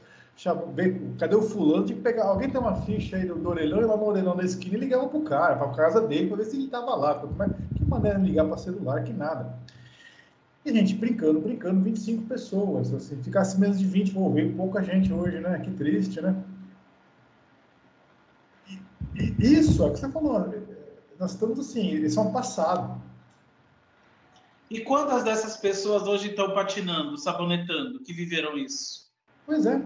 ver, 0.74 1.00
cadê 1.18 1.34
o 1.34 1.42
fulano? 1.42 1.84
Tinha 1.84 1.96
que 1.96 2.02
pegar. 2.02 2.24
Alguém 2.24 2.48
tem 2.48 2.60
uma 2.60 2.76
ficha 2.82 3.16
aí 3.16 3.26
do, 3.26 3.34
do 3.34 3.48
orelhão, 3.48 3.80
e 3.80 3.84
lá 3.84 3.96
no 3.96 4.04
orelhão 4.04 4.36
da 4.36 4.44
esquina 4.44 4.76
e 4.76 4.80
ligava 4.80 5.08
pro 5.08 5.22
cara, 5.22 5.56
para 5.56 5.66
a 5.66 5.74
casa 5.74 6.00
dele, 6.00 6.28
para 6.28 6.36
ver 6.38 6.44
se 6.44 6.56
ele 6.56 6.66
estava 6.66 6.94
lá. 6.94 7.20
Que 7.74 7.84
maneira 7.84 8.18
ligar 8.18 8.46
para 8.46 8.56
celular, 8.56 9.02
que 9.02 9.12
nada. 9.12 9.58
E 10.64 10.72
gente 10.72 10.94
brincando, 10.94 11.40
brincando, 11.40 11.80
25 11.80 12.26
pessoas. 12.26 12.92
Assim, 12.92 13.16
ficasse 13.22 13.58
menos 13.58 13.78
de 13.78 13.86
20, 13.86 14.12
vou 14.12 14.32
ver 14.32 14.54
pouca 14.54 14.82
gente 14.82 15.12
hoje, 15.12 15.40
né? 15.40 15.58
Que 15.60 15.70
triste, 15.70 16.20
né? 16.20 16.36
E, 19.18 19.58
isso, 19.58 19.82
é 19.82 19.86
o 19.86 19.92
que 19.92 19.98
você 19.98 20.10
falou. 20.10 20.54
Nós 21.18 21.32
estamos 21.32 21.58
assim, 21.58 21.88
eles 21.88 22.14
são 22.14 22.32
passado. 22.32 23.00
E 24.70 24.80
quantas 24.80 25.24
dessas 25.24 25.56
pessoas 25.56 26.02
hoje 26.04 26.28
estão 26.28 26.54
patinando, 26.54 27.18
sabonetando, 27.18 28.00
que 28.02 28.12
viveram 28.12 28.56
isso? 28.56 29.10
Pois 29.44 29.66
é. 29.66 29.82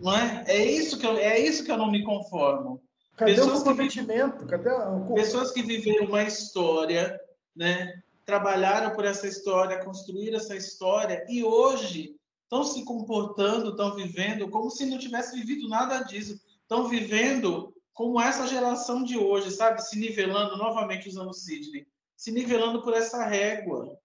Não 0.00 0.12
é? 0.12 0.44
É 0.46 0.64
isso 0.64 0.98
que 0.98 1.06
eu, 1.06 1.16
é 1.16 1.38
isso 1.38 1.64
que 1.64 1.70
eu 1.70 1.78
não 1.78 1.90
me 1.90 2.04
conformo. 2.04 2.82
Cadê 3.16 3.34
pessoas 3.34 3.60
o 3.60 3.64
comprometimento? 3.64 4.44
Que, 4.44 4.50
Cadê 4.50 4.70
o... 4.70 5.14
Pessoas 5.14 5.50
que 5.50 5.62
viveram 5.62 6.06
uma 6.06 6.22
história, 6.22 7.18
né? 7.54 8.02
trabalharam 8.28 8.94
por 8.94 9.06
essa 9.06 9.26
história, 9.26 9.82
construíram 9.82 10.36
essa 10.36 10.54
história 10.54 11.24
e 11.30 11.42
hoje 11.42 12.14
estão 12.42 12.62
se 12.62 12.84
comportando, 12.84 13.70
estão 13.70 13.96
vivendo 13.96 14.50
como 14.50 14.70
se 14.70 14.84
não 14.84 14.98
tivesse 14.98 15.34
vivido 15.34 15.66
nada 15.66 16.02
disso. 16.02 16.38
Estão 16.68 16.86
vivendo 16.86 17.74
como 17.94 18.20
essa 18.20 18.46
geração 18.46 19.02
de 19.02 19.16
hoje, 19.16 19.50
sabe? 19.50 19.82
Se 19.82 19.98
nivelando, 19.98 20.58
novamente 20.58 21.08
usando 21.08 21.30
o 21.30 21.32
Sidney 21.32 21.88
se 22.18 22.32
nivelando 22.32 22.82
por 22.82 22.92
essa 22.94 23.24
régua. 23.24 23.96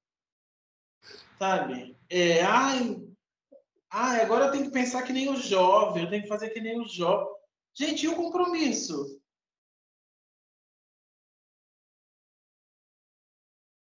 Sabe? 1.39 1.97
É, 2.07 2.43
ai, 2.43 3.03
ai, 3.89 4.21
agora 4.21 4.45
eu 4.45 4.51
tenho 4.51 4.65
que 4.65 4.71
pensar 4.71 5.01
que 5.01 5.11
nem 5.11 5.29
o 5.29 5.35
jovem, 5.35 6.03
eu 6.03 6.09
tenho 6.09 6.21
que 6.21 6.29
fazer 6.29 6.51
que 6.51 6.61
nem 6.61 6.79
o 6.79 6.87
jovem. 6.87 7.33
Gente, 7.73 8.05
e 8.05 8.07
o 8.07 8.15
compromisso? 8.15 9.19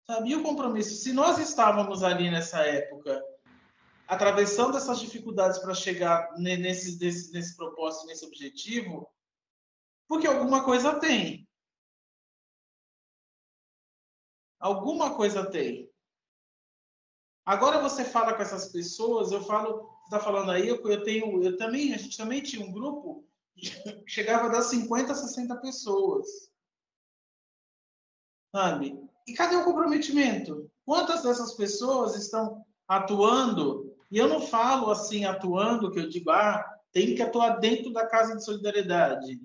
Sabe? 0.05 0.31
E 0.31 0.35
o 0.35 0.43
compromisso? 0.43 0.95
Se 0.95 1.13
nós 1.13 1.39
estávamos 1.39 2.03
ali 2.03 2.29
nessa 2.29 2.59
época, 2.65 3.23
atravessando 4.09 4.75
essas 4.75 4.99
dificuldades 4.99 5.59
para 5.59 5.75
chegar 5.75 6.33
nesse, 6.35 6.97
nesse, 6.97 7.31
nesse 7.31 7.55
propósito, 7.55 8.07
nesse 8.07 8.25
objetivo, 8.25 9.07
porque 10.07 10.25
alguma 10.25 10.65
coisa 10.65 10.99
tem. 10.99 11.47
Alguma 14.59 15.15
coisa 15.15 15.45
tem. 15.45 15.87
Agora 17.45 17.79
você 17.79 18.03
fala 18.03 18.33
com 18.33 18.41
essas 18.41 18.71
pessoas, 18.71 19.31
eu 19.31 19.43
falo, 19.43 19.83
você 19.83 20.15
está 20.15 20.19
falando 20.19 20.49
aí, 20.51 20.67
eu, 20.67 20.83
eu, 20.89 21.03
tenho, 21.03 21.43
eu 21.43 21.55
também, 21.55 21.93
a 21.93 21.97
gente 21.97 22.17
também 22.17 22.41
tinha 22.41 22.65
um 22.65 22.71
grupo 22.71 23.23
que 23.55 23.69
chegava 24.09 24.47
a 24.47 24.49
dar 24.49 24.63
50, 24.63 25.13
60 25.13 25.55
pessoas. 25.57 26.51
Sabe? 28.55 28.99
E 29.27 29.33
cadê 29.35 29.55
o 29.55 29.63
comprometimento? 29.63 30.67
Quantas 30.83 31.21
dessas 31.21 31.53
pessoas 31.53 32.15
estão 32.15 32.65
atuando? 32.87 33.88
E 34.11 34.17
eu 34.17 34.27
não 34.27 34.41
falo 34.41 34.91
assim, 34.91 35.25
atuando, 35.25 35.91
que 35.91 35.99
eu 35.99 36.09
digo, 36.09 36.31
ah, 36.31 36.65
tem 36.91 37.15
que 37.15 37.21
atuar 37.21 37.59
dentro 37.59 37.91
da 37.93 38.07
casa 38.07 38.35
de 38.35 38.43
solidariedade 38.43 39.39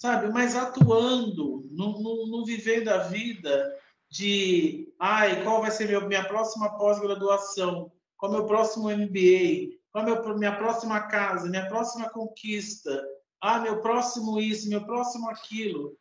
sabe? 0.00 0.32
Mas 0.32 0.56
atuando, 0.56 1.68
não, 1.70 2.42
vivendo 2.44 2.88
a 2.88 2.98
vida 2.98 3.70
de, 4.08 4.92
ai, 4.98 5.44
qual 5.44 5.60
vai 5.60 5.70
ser 5.70 5.88
meu, 5.88 6.08
minha 6.08 6.24
próxima 6.24 6.76
pós-graduação, 6.78 7.92
qual 8.16 8.32
é 8.32 8.36
meu 8.36 8.46
próximo 8.46 8.90
MBA, 8.90 9.76
qual 9.92 10.08
é 10.08 10.12
a 10.12 10.34
minha 10.34 10.56
próxima 10.56 11.00
casa, 11.02 11.50
minha 11.50 11.68
próxima 11.68 12.08
conquista, 12.08 13.06
ah, 13.42 13.60
meu 13.60 13.82
próximo 13.82 14.40
isso, 14.40 14.70
meu 14.70 14.84
próximo 14.84 15.28
aquilo. 15.28 15.96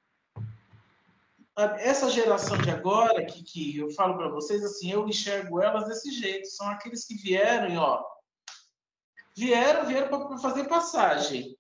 Essa 1.80 2.10
geração 2.10 2.58
de 2.58 2.70
agora, 2.70 3.26
que, 3.26 3.44
que 3.44 3.78
eu 3.78 3.92
falo 3.92 4.16
para 4.16 4.30
vocês, 4.30 4.64
assim, 4.64 4.92
eu 4.92 5.08
enxergo 5.08 5.62
elas 5.62 5.88
desse 5.88 6.10
jeito, 6.12 6.48
são 6.48 6.70
aqueles 6.70 7.06
que 7.06 7.16
vieram, 7.16 7.76
ó, 7.76 8.02
vieram, 9.36 9.86
vieram 9.86 10.08
para 10.08 10.38
fazer 10.38 10.70
passagem. 10.70 11.58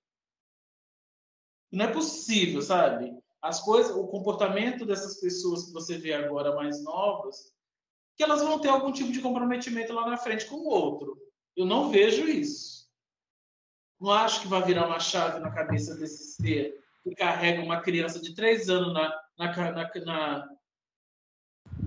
Não 1.69 1.85
é 1.85 1.91
possível, 1.91 2.61
sabe? 2.61 3.13
As 3.41 3.59
coisas, 3.59 3.93
o 3.95 4.07
comportamento 4.07 4.85
dessas 4.85 5.19
pessoas 5.19 5.65
que 5.65 5.73
você 5.73 5.97
vê 5.97 6.13
agora 6.13 6.55
mais 6.55 6.81
novas, 6.81 7.53
que 8.15 8.23
elas 8.23 8.41
vão 8.41 8.59
ter 8.59 8.69
algum 8.69 8.93
tipo 8.93 9.11
de 9.11 9.21
comprometimento 9.21 9.91
lá 9.91 10.09
na 10.09 10.17
frente 10.17 10.45
com 10.45 10.55
o 10.55 10.67
outro. 10.67 11.17
Eu 11.57 11.65
não 11.65 11.89
vejo 11.89 12.27
isso. 12.27 12.89
Não 13.99 14.11
acho 14.11 14.41
que 14.41 14.47
vai 14.47 14.63
virar 14.63 14.87
uma 14.87 14.99
chave 14.99 15.39
na 15.39 15.51
cabeça 15.51 15.95
desses 15.95 16.37
que 16.37 16.73
carrega 17.17 17.61
uma 17.61 17.81
criança 17.81 18.19
de 18.19 18.33
três 18.33 18.69
anos 18.69 18.93
na, 18.93 19.13
na, 19.39 19.71
na, 19.71 19.91
na, 20.05 20.49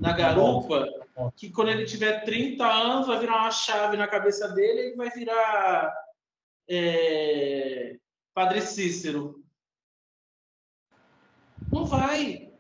na 0.00 0.12
garupa, 0.12 0.88
que 1.36 1.50
quando 1.50 1.68
ele 1.68 1.84
tiver 1.84 2.24
30 2.24 2.64
anos 2.64 3.06
vai 3.06 3.18
virar 3.20 3.42
uma 3.42 3.50
chave 3.50 3.96
na 3.98 4.08
cabeça 4.08 4.48
dele 4.48 4.92
e 4.92 4.96
vai 4.96 5.10
virar 5.10 5.94
é, 6.68 7.98
Padre 8.32 8.62
Cícero. 8.62 9.44
Não 11.70 11.84
vai. 11.84 12.50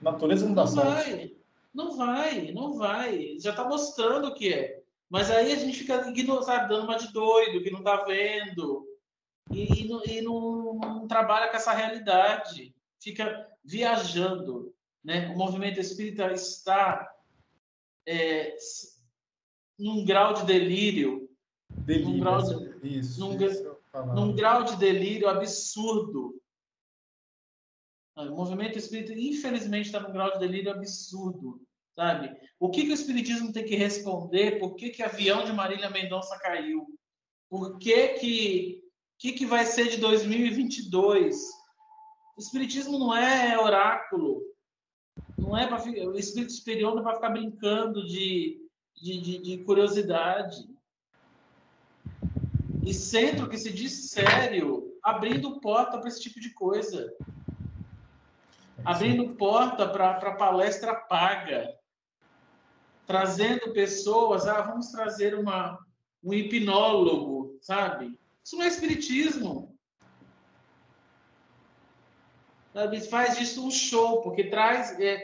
Natureza 0.00 0.46
não 0.46 0.54
dá 0.54 0.64
não 0.64 0.74
vai. 0.74 1.36
Não 1.74 1.96
vai, 1.96 2.52
não 2.52 2.74
vai. 2.74 3.38
Já 3.38 3.50
está 3.50 3.64
mostrando 3.64 4.34
que 4.34 4.52
é. 4.52 4.82
Mas 5.08 5.30
aí 5.30 5.52
a 5.52 5.56
gente 5.56 5.78
fica 5.78 6.02
sabe, 6.42 6.68
dando 6.68 6.84
uma 6.84 6.98
de 6.98 7.10
doido, 7.12 7.62
que 7.62 7.70
não 7.70 7.78
está 7.78 8.04
vendo. 8.04 8.86
E, 9.50 9.82
e, 9.82 9.88
não, 9.88 10.02
e 10.04 10.20
não, 10.22 10.74
não, 10.74 11.06
trabalha 11.06 11.48
com 11.48 11.56
essa 11.56 11.72
realidade. 11.72 12.74
Fica 13.00 13.51
viajando. 13.64 14.74
Né? 15.04 15.28
O 15.28 15.36
movimento 15.36 15.80
espírita 15.80 16.32
está 16.32 17.10
é, 18.06 18.54
num 19.78 20.04
grau 20.04 20.34
de 20.34 20.44
delírio. 20.44 21.28
delírio 21.70 22.08
num 22.08 22.20
grau 22.20 22.42
de, 22.42 22.98
isso, 22.98 23.20
num, 23.20 23.40
isso 23.40 23.72
num 24.14 24.34
grau 24.34 24.64
de 24.64 24.76
delírio 24.76 25.28
absurdo. 25.28 26.40
O 28.16 28.36
movimento 28.36 28.78
espírita, 28.78 29.12
infelizmente, 29.14 29.86
está 29.86 30.00
num 30.00 30.12
grau 30.12 30.32
de 30.32 30.38
delírio 30.38 30.70
absurdo, 30.70 31.62
sabe? 31.96 32.30
O 32.60 32.70
que, 32.70 32.82
que 32.84 32.90
o 32.90 32.94
espiritismo 32.94 33.52
tem 33.52 33.64
que 33.64 33.74
responder? 33.74 34.58
Por 34.58 34.74
que, 34.74 34.90
que 34.90 35.02
avião 35.02 35.44
de 35.44 35.52
Marília 35.52 35.90
Mendonça 35.90 36.38
caiu? 36.38 36.86
Por 37.48 37.78
que 37.78 38.08
que, 38.08 38.84
que, 39.18 39.32
que 39.32 39.46
vai 39.46 39.64
ser 39.64 39.88
de 39.88 39.96
2022? 39.96 41.61
Espiritismo 42.42 42.98
não 42.98 43.16
é 43.16 43.58
oráculo, 43.58 44.42
não 45.38 45.56
é 45.56 45.66
para 45.66 45.82
o 45.82 46.18
espírito 46.18 46.52
superior 46.52 46.92
não 46.92 47.00
é 47.00 47.04
para 47.04 47.14
ficar 47.14 47.30
brincando 47.30 48.04
de, 48.04 48.60
de, 48.96 49.20
de, 49.20 49.38
de 49.38 49.64
curiosidade. 49.64 50.68
E 52.84 52.92
centro 52.92 53.48
que 53.48 53.56
se 53.56 53.72
diz 53.72 54.10
sério, 54.10 54.92
abrindo 55.02 55.60
porta 55.60 55.98
para 55.98 56.08
esse 56.08 56.20
tipo 56.20 56.40
de 56.40 56.50
coisa. 56.50 57.14
Abrindo 58.84 59.36
porta 59.36 59.88
para 59.88 60.34
palestra 60.34 60.94
paga. 60.94 61.72
Trazendo 63.06 63.72
pessoas, 63.72 64.48
ah, 64.48 64.62
vamos 64.62 64.88
trazer 64.88 65.38
uma, 65.38 65.78
um 66.24 66.34
hipnólogo, 66.34 67.56
sabe? 67.60 68.18
Isso 68.44 68.56
não 68.56 68.64
é 68.64 68.68
espiritismo. 68.68 69.72
Sabe? 69.72 69.72
Faz 73.10 73.38
disso 73.38 73.66
um 73.66 73.70
show, 73.70 74.22
porque 74.22 74.44
traz 74.44 74.98
é, 74.98 75.20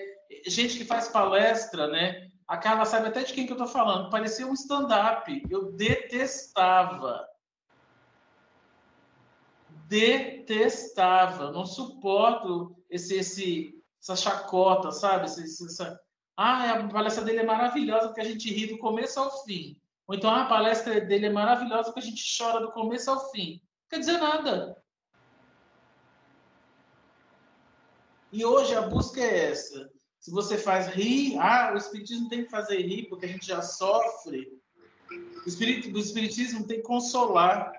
gente 0.47 0.77
que 0.77 0.85
faz 0.85 1.09
palestra, 1.09 1.87
né? 1.89 2.29
A 2.47 2.57
Carla 2.57 2.85
sabe 2.85 3.09
até 3.09 3.23
de 3.23 3.33
quem 3.33 3.47
que 3.47 3.53
eu 3.53 3.57
estou 3.57 3.69
falando. 3.69 4.11
Parecia 4.11 4.47
um 4.47 4.55
stand-up. 4.55 5.43
Eu 5.51 5.73
detestava 5.73 7.29
detestava, 9.89 11.51
não 11.51 11.65
suporto 11.65 12.77
esse, 12.91 13.17
esse, 13.17 13.83
essa 14.01 14.15
chacota, 14.15 14.93
sabe? 14.93 15.25
Essa... 15.25 15.99
Ah, 16.37 16.73
a 16.73 16.89
palestra 16.89 17.25
dele 17.25 17.41
é 17.41 17.45
maravilhosa 17.45 18.09
porque 18.09 18.21
a 18.21 18.25
gente 18.25 18.53
ri 18.53 18.67
do 18.67 18.79
começo 18.79 19.19
ao 19.19 19.45
fim. 19.45 19.81
Ou 20.07 20.15
então 20.15 20.31
ah, 20.31 20.43
a 20.43 20.49
palestra 20.49 21.01
dele 21.01 21.27
é 21.27 21.31
maravilhosa 21.31 21.85
porque 21.85 22.01
a 22.01 22.11
gente 22.11 22.23
chora 22.37 22.61
do 22.61 22.71
começo 22.71 23.11
ao 23.11 23.31
fim. 23.31 23.55
Não 23.55 23.89
quer 23.91 23.99
dizer 23.99 24.19
nada. 24.19 24.77
E 28.33 28.45
hoje 28.45 28.75
a 28.75 28.83
busca 28.83 29.21
é 29.21 29.51
essa. 29.51 29.91
Se 30.19 30.31
você 30.31 30.59
faz 30.59 30.89
rir, 30.89 31.39
ah, 31.39 31.73
o 31.75 31.79
Espiritismo 31.79 32.29
tem 32.29 32.45
que 32.45 32.51
fazer 32.51 32.83
rir 32.83 33.09
porque 33.09 33.27
a 33.27 33.29
gente 33.29 33.47
já 33.47 33.63
sofre. 33.63 34.47
O, 35.45 35.49
espiritismo, 35.49 35.97
o 35.97 36.01
Espiritismo 36.01 36.67
tem 36.67 36.79
que 36.79 36.83
consolar 36.83 37.73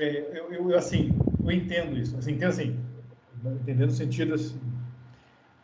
é, 0.00 0.38
eu, 0.38 0.52
eu, 0.70 0.78
assim, 0.78 1.12
eu 1.44 1.50
entendo 1.50 1.96
isso. 1.96 2.16
Assim, 2.16 2.32
entendo 2.32 2.48
assim, 2.48 2.78
entendendo 3.44 3.90
no 3.90 3.94
sentido 3.94 4.34
assim, 4.34 4.58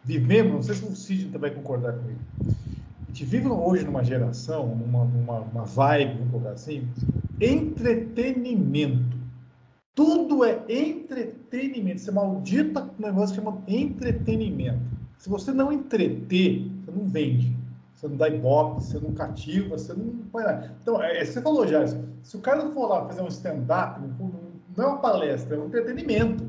vivemos, 0.05 0.53
não 0.53 0.63
sei 0.63 0.75
se 0.75 0.85
o 0.85 0.95
Cid 0.95 1.25
também 1.27 1.51
vai 1.51 1.51
concordar 1.51 1.95
comigo. 1.95 2.21
A 2.41 3.07
gente 3.09 3.25
vive 3.25 3.49
hoje 3.49 3.85
numa 3.85 4.05
geração, 4.05 4.77
numa, 4.77 5.05
numa 5.05 5.41
uma 5.41 5.65
vibe, 5.65 6.19
vamos 6.19 6.31
colocar 6.31 6.51
assim, 6.51 6.87
entretenimento. 7.41 9.17
Tudo 9.95 10.45
é 10.45 10.63
entretenimento. 11.57 12.01
Você 12.01 12.11
maldita 12.11 12.83
um 12.83 13.03
negócio 13.03 13.35
que 13.35 13.42
chama 13.42 13.62
entretenimento. 13.66 14.81
Se 15.19 15.29
você 15.29 15.53
não 15.53 15.73
entreter, 15.73 16.71
você 16.85 16.90
não 16.90 17.09
vende. 17.09 17.57
Você 17.95 18.09
não 18.09 18.16
dá 18.16 18.29
ibope, 18.29 18.85
você 18.85 18.99
não 18.99 19.12
cativa, 19.14 19.79
você 19.79 19.95
não 19.95 20.19
põe 20.31 20.45
nada. 20.45 20.77
Então, 20.83 21.03
é, 21.03 21.19
é 21.19 21.25
você 21.25 21.40
falou 21.40 21.66
já, 21.66 21.87
se 21.87 22.37
o 22.37 22.40
cara 22.40 22.71
for 22.71 22.88
lá 22.88 23.07
fazer 23.07 23.23
um 23.23 23.29
stand-up, 23.29 24.01
não 24.77 24.85
é 24.85 24.87
uma 24.87 24.99
palestra, 24.99 25.57
é 25.57 25.59
um 25.59 25.66
entretenimento. 25.66 26.45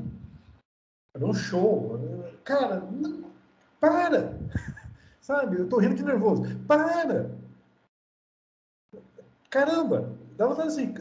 É 1.13 1.23
um 1.23 1.33
show. 1.33 1.99
Cara, 2.43 2.81
não, 2.91 3.23
para! 3.79 4.37
Sabe? 5.21 5.57
Eu 5.57 5.69
tô 5.69 5.77
rindo 5.77 5.95
de 5.95 6.03
nervoso. 6.03 6.43
Para! 6.67 7.31
Caramba! 9.49 10.13
Dá 10.37 10.45
vontade 10.45 10.67
assim, 10.67 10.93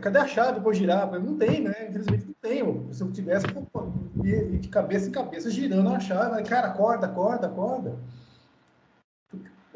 cadê 0.00 0.18
a 0.18 0.26
chave 0.26 0.60
para 0.60 0.72
girar? 0.72 1.10
Não 1.20 1.38
tem, 1.38 1.62
né? 1.62 1.86
Infelizmente 1.88 2.26
não 2.26 2.34
tem. 2.42 2.92
Se 2.92 3.02
eu 3.02 3.12
tivesse, 3.12 3.46
de 4.60 4.68
cabeça 4.68 5.08
em 5.08 5.12
cabeça 5.12 5.50
girando 5.50 5.88
a 5.88 6.00
chave, 6.00 6.42
cara, 6.42 6.68
acorda, 6.68 7.06
acorda, 7.06 7.46
acorda 7.46 7.96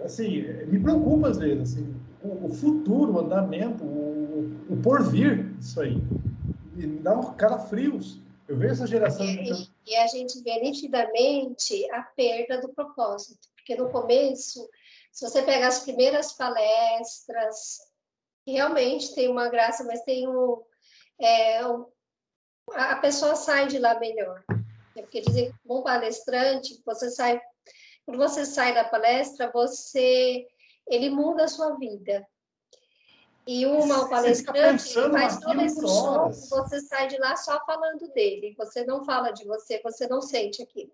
assim, 0.04 0.42
me 0.66 0.78
preocupa 0.80 1.28
às 1.28 1.38
vezes, 1.38 1.72
assim, 1.72 1.94
o, 2.22 2.46
o 2.46 2.54
futuro, 2.54 3.14
o 3.14 3.20
andamento, 3.20 3.84
o, 3.84 4.66
o 4.70 4.76
porvir 4.82 5.52
disso 5.54 5.80
aí. 5.80 5.96
Me 6.74 6.86
dá 6.98 7.14
um 7.14 7.34
cara 7.34 7.58
frios. 7.58 8.20
Eu 8.48 8.56
vejo 8.56 8.74
essa 8.74 8.86
geração. 8.86 9.26
E, 9.26 9.68
e, 9.86 9.96
a 9.96 10.06
gente 10.06 10.40
vê 10.42 10.60
nitidamente 10.60 11.90
a 11.90 12.02
perda 12.02 12.60
do 12.60 12.68
propósito. 12.68 13.48
Porque 13.56 13.74
no 13.74 13.88
começo, 13.88 14.68
se 15.10 15.28
você 15.28 15.42
pegar 15.42 15.68
as 15.68 15.80
primeiras 15.80 16.32
palestras, 16.32 17.80
realmente 18.46 19.14
tem 19.14 19.28
uma 19.28 19.48
graça, 19.48 19.84
mas 19.84 20.02
tem 20.02 20.28
um. 20.28 20.62
É, 21.20 21.66
um 21.66 21.86
a 22.72 22.96
pessoa 22.96 23.36
sai 23.36 23.66
de 23.68 23.78
lá 23.78 23.98
melhor. 23.98 24.44
Porque 24.94 25.20
dizem 25.20 25.50
que 25.50 25.58
um 25.68 25.82
palestrante, 25.82 26.82
você 26.84 27.10
sai 27.10 27.40
quando 28.06 28.18
você 28.18 28.46
sai 28.46 28.72
da 28.72 28.84
palestra, 28.84 29.50
você 29.52 30.46
ele 30.86 31.10
muda 31.10 31.44
a 31.44 31.48
sua 31.48 31.76
vida. 31.76 32.26
E 33.44 33.66
o 33.66 33.84
mal 33.86 34.08
palestrante 34.08 34.92
faz 34.92 35.38
todo 35.40 35.60
esse 35.60 35.80
show, 35.80 36.32
você 36.32 36.80
sai 36.80 37.08
de 37.08 37.18
lá 37.18 37.36
só 37.36 37.64
falando 37.64 38.08
dele. 38.12 38.54
Você 38.56 38.84
não 38.84 39.04
fala 39.04 39.32
de 39.32 39.44
você, 39.44 39.80
você 39.82 40.06
não 40.06 40.22
sente 40.22 40.62
aquilo. 40.62 40.92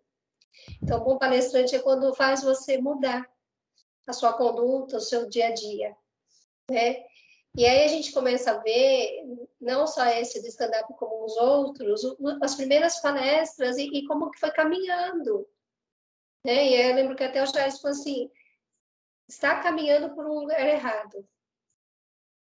Então, 0.82 1.02
bom 1.02 1.18
palestrante 1.18 1.74
é 1.74 1.78
quando 1.78 2.14
faz 2.14 2.42
você 2.42 2.78
mudar 2.78 3.26
a 4.06 4.12
sua 4.12 4.32
conduta, 4.32 4.96
o 4.96 5.00
seu 5.00 5.28
dia 5.28 5.48
a 5.48 5.54
dia, 5.54 5.96
né? 6.70 7.04
E 7.56 7.66
aí 7.66 7.84
a 7.84 7.88
gente 7.88 8.12
começa 8.12 8.50
a 8.50 8.58
ver, 8.58 9.24
não 9.60 9.86
só 9.86 10.06
esse 10.06 10.40
do 10.40 10.48
stand-up 10.48 10.92
como 10.94 11.24
os 11.24 11.36
outros, 11.36 12.02
as 12.42 12.54
primeiras 12.54 13.00
palestras 13.00 13.76
e, 13.76 13.88
e 13.88 14.06
como 14.06 14.30
que 14.30 14.40
foi 14.40 14.50
caminhando. 14.50 15.46
Né? 16.44 16.68
E 16.68 16.74
eu 16.90 16.94
lembro 16.94 17.14
que 17.14 17.24
até 17.24 17.42
o 17.42 17.46
Charles 17.46 17.80
falou 17.80 17.96
assim: 17.96 18.30
está 19.28 19.62
caminhando 19.62 20.14
por 20.14 20.24
um 20.24 20.40
lugar 20.40 20.66
errado. 20.66 21.28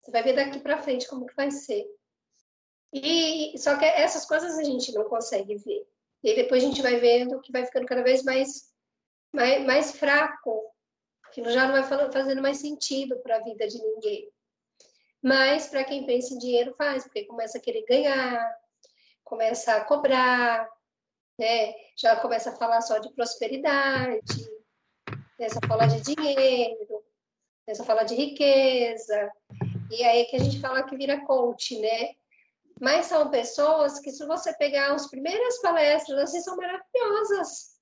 Você 0.01 0.11
vai 0.11 0.23
ver 0.23 0.33
daqui 0.33 0.59
para 0.59 0.81
frente 0.81 1.07
como 1.07 1.25
que 1.25 1.35
vai 1.35 1.51
ser. 1.51 1.85
E 2.93 3.57
só 3.57 3.77
que 3.77 3.83
essas 3.83 4.25
coisas 4.25 4.57
a 4.57 4.63
gente 4.63 4.93
não 4.93 5.03
consegue 5.09 5.57
ver. 5.57 5.85
E 6.23 6.35
depois 6.35 6.63
a 6.63 6.67
gente 6.67 6.81
vai 6.81 6.97
vendo 6.99 7.41
que 7.41 7.51
vai 7.51 7.65
ficando 7.65 7.85
cada 7.85 8.03
vez 8.03 8.23
mais 8.23 8.73
mais, 9.33 9.65
mais 9.65 9.91
fraco, 9.91 10.63
que 11.33 11.43
já 11.51 11.67
não 11.67 11.73
vai 11.73 12.11
fazendo 12.11 12.41
mais 12.41 12.57
sentido 12.57 13.17
para 13.19 13.35
a 13.35 13.43
vida 13.43 13.67
de 13.67 13.77
ninguém. 13.77 14.31
Mas 15.25 15.65
para 15.69 15.83
quem 15.83 16.05
pensa 16.05 16.35
em 16.35 16.37
dinheiro 16.37 16.75
faz, 16.77 17.03
porque 17.03 17.25
começa 17.25 17.57
a 17.57 17.61
querer 17.61 17.83
ganhar, 17.89 18.55
começa 19.23 19.75
a 19.75 19.83
cobrar, 19.83 20.69
né? 21.39 21.73
Já 21.97 22.15
começa 22.17 22.51
a 22.51 22.55
falar 22.55 22.79
só 22.81 22.99
de 22.99 23.11
prosperidade, 23.11 24.47
começa 25.35 25.57
a 25.63 25.67
falar 25.67 25.87
de 25.87 26.01
dinheiro, 26.01 27.03
começa 27.65 27.81
a 27.81 27.85
falar 27.87 28.03
de 28.03 28.13
riqueza, 28.13 29.31
e 29.89 30.03
aí 30.03 30.21
é 30.21 30.25
que 30.25 30.35
a 30.35 30.39
gente 30.39 30.61
fala 30.61 30.83
que 30.83 30.95
vira 30.95 31.25
coach, 31.25 31.79
né? 31.79 32.13
Mas 32.79 33.07
são 33.07 33.31
pessoas 33.31 33.99
que, 34.01 34.11
se 34.11 34.27
você 34.27 34.55
pegar 34.55 34.93
as 34.93 35.09
primeiras 35.09 35.59
palestras, 35.59 36.19
assim, 36.19 36.39
são 36.39 36.55
maravilhosas. 36.55 37.79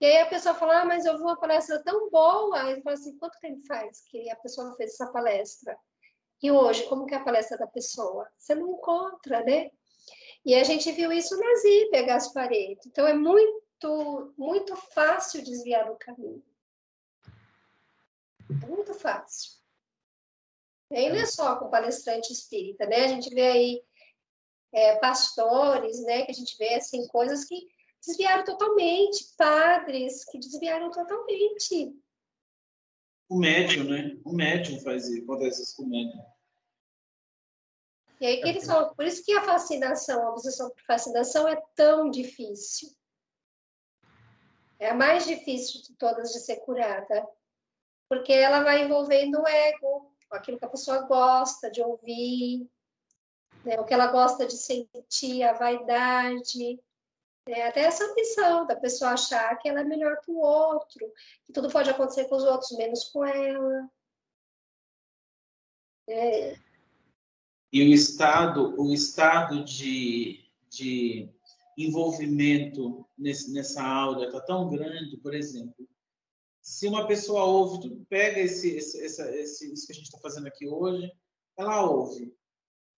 E 0.00 0.06
aí 0.06 0.20
a 0.20 0.26
pessoa 0.26 0.54
fala, 0.54 0.80
ah, 0.80 0.84
mas 0.86 1.04
eu 1.04 1.18
vi 1.18 1.22
uma 1.22 1.38
palestra 1.38 1.84
tão 1.84 2.08
boa. 2.08 2.62
Aí 2.62 2.80
fala 2.80 2.94
assim, 2.94 3.18
quanto 3.18 3.38
tempo 3.40 3.60
faz 3.66 4.00
que 4.06 4.30
a 4.30 4.36
pessoa 4.36 4.74
fez 4.76 4.94
essa 4.94 5.12
palestra? 5.12 5.78
E 6.42 6.50
hoje, 6.50 6.88
como 6.88 7.06
que 7.06 7.14
é 7.14 7.18
a 7.18 7.24
palestra 7.24 7.56
da 7.56 7.66
pessoa? 7.66 8.28
Você 8.36 8.54
não 8.54 8.72
encontra, 8.72 9.44
né? 9.44 9.70
E 10.44 10.54
a 10.56 10.64
gente 10.64 10.90
viu 10.90 11.12
isso 11.12 11.38
na 11.38 11.54
Zíbia 11.56 12.02
Gaspareto. 12.02 12.88
Então 12.88 13.06
é 13.06 13.14
muito, 13.14 14.34
muito 14.36 14.74
fácil 14.74 15.44
desviar 15.44 15.86
do 15.86 15.96
caminho. 15.96 16.42
É 18.50 18.66
muito 18.66 18.92
fácil. 18.92 19.52
E 20.90 20.96
aí 20.96 21.08
não 21.08 21.16
é 21.16 21.26
só 21.26 21.56
com 21.56 21.70
palestrante 21.70 22.32
espírita, 22.32 22.86
né? 22.86 23.04
A 23.04 23.08
gente 23.08 23.32
vê 23.32 23.46
aí 23.46 23.82
é, 24.72 24.96
pastores, 24.96 26.02
né? 26.02 26.24
Que 26.24 26.32
a 26.32 26.34
gente 26.34 26.58
vê 26.58 26.74
assim 26.74 27.06
coisas 27.06 27.44
que 27.44 27.68
desviaram 28.04 28.44
totalmente, 28.44 29.32
padres 29.38 30.24
que 30.24 30.38
desviaram 30.38 30.90
totalmente. 30.90 31.96
O 33.28 33.38
médium, 33.38 33.84
né? 33.84 34.20
O 34.24 34.32
médium 34.32 34.80
faz 34.80 35.08
isso, 35.08 35.22
acontece 35.22 35.62
isso 35.62 35.76
com 35.76 35.84
o 35.84 35.88
médium. 35.88 36.31
E 38.22 38.26
aí 38.26 38.40
que 38.40 38.48
eles 38.48 38.62
são, 38.62 38.94
por 38.94 39.04
isso 39.04 39.24
que 39.24 39.32
a 39.32 39.42
fascinação, 39.42 40.24
a 40.24 40.30
obsessão 40.30 40.70
por 40.70 40.80
fascinação 40.84 41.48
é 41.48 41.60
tão 41.74 42.08
difícil. 42.08 42.88
É 44.78 44.90
a 44.90 44.94
mais 44.94 45.26
difícil 45.26 45.82
de 45.82 45.96
todas 45.96 46.30
de 46.30 46.38
ser 46.38 46.60
curada. 46.60 47.28
Porque 48.08 48.32
ela 48.32 48.62
vai 48.62 48.84
envolvendo 48.84 49.40
o 49.40 49.48
ego, 49.48 50.14
aquilo 50.30 50.56
que 50.56 50.64
a 50.64 50.70
pessoa 50.70 51.00
gosta 51.00 51.68
de 51.68 51.82
ouvir, 51.82 52.70
né? 53.64 53.80
o 53.80 53.84
que 53.84 53.92
ela 53.92 54.06
gosta 54.06 54.46
de 54.46 54.56
sentir, 54.56 55.42
a 55.42 55.54
vaidade, 55.54 56.80
é 57.48 57.66
até 57.66 57.80
essa 57.80 58.04
ambição 58.04 58.68
da 58.68 58.76
pessoa 58.76 59.14
achar 59.14 59.58
que 59.58 59.68
ela 59.68 59.80
é 59.80 59.84
melhor 59.84 60.20
que 60.20 60.30
o 60.30 60.38
outro, 60.38 61.12
que 61.44 61.52
tudo 61.52 61.68
pode 61.68 61.90
acontecer 61.90 62.26
com 62.26 62.36
os 62.36 62.44
outros, 62.44 62.70
menos 62.76 63.02
com 63.08 63.24
ela. 63.24 63.90
É. 66.08 66.71
E 67.72 67.82
o 67.82 67.88
estado, 67.88 68.78
o 68.78 68.92
estado 68.92 69.64
de, 69.64 70.44
de 70.68 71.28
envolvimento 71.78 73.06
nesse, 73.16 73.50
nessa 73.52 73.82
aula 73.82 74.26
está 74.26 74.40
tão 74.40 74.68
grande, 74.68 75.16
por 75.16 75.34
exemplo, 75.34 75.88
se 76.60 76.86
uma 76.86 77.06
pessoa 77.06 77.44
ouve, 77.44 78.04
pega 78.08 78.40
esse, 78.40 78.76
esse, 78.76 78.98
esse, 79.02 79.72
isso 79.72 79.86
que 79.86 79.92
a 79.92 79.96
gente 79.96 80.04
está 80.04 80.18
fazendo 80.18 80.46
aqui 80.46 80.68
hoje, 80.68 81.10
ela 81.56 81.84
ouve. 81.84 82.32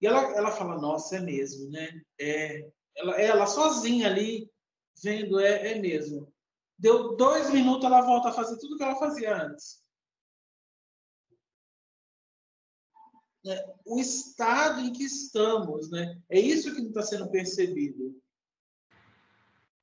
E 0.02 0.06
ela, 0.06 0.20
ela 0.36 0.50
fala, 0.50 0.78
nossa, 0.78 1.16
é 1.16 1.20
mesmo, 1.20 1.70
né? 1.70 2.02
É, 2.20 2.68
ela, 2.96 3.20
ela 3.20 3.46
sozinha 3.46 4.08
ali, 4.08 4.50
vendo, 5.02 5.40
é, 5.40 5.72
é 5.72 5.78
mesmo. 5.78 6.30
Deu 6.76 7.16
dois 7.16 7.50
minutos, 7.50 7.84
ela 7.84 8.02
volta 8.02 8.28
a 8.28 8.32
fazer 8.32 8.58
tudo 8.58 8.76
que 8.76 8.82
ela 8.82 8.96
fazia 8.96 9.34
antes. 9.46 9.83
É, 13.46 13.74
o 13.84 13.98
estado 13.98 14.80
em 14.80 14.92
que 14.92 15.04
estamos, 15.04 15.90
né? 15.90 16.18
É 16.30 16.40
isso 16.40 16.74
que 16.74 16.80
não 16.80 16.88
está 16.88 17.02
sendo 17.02 17.30
percebido. 17.30 18.18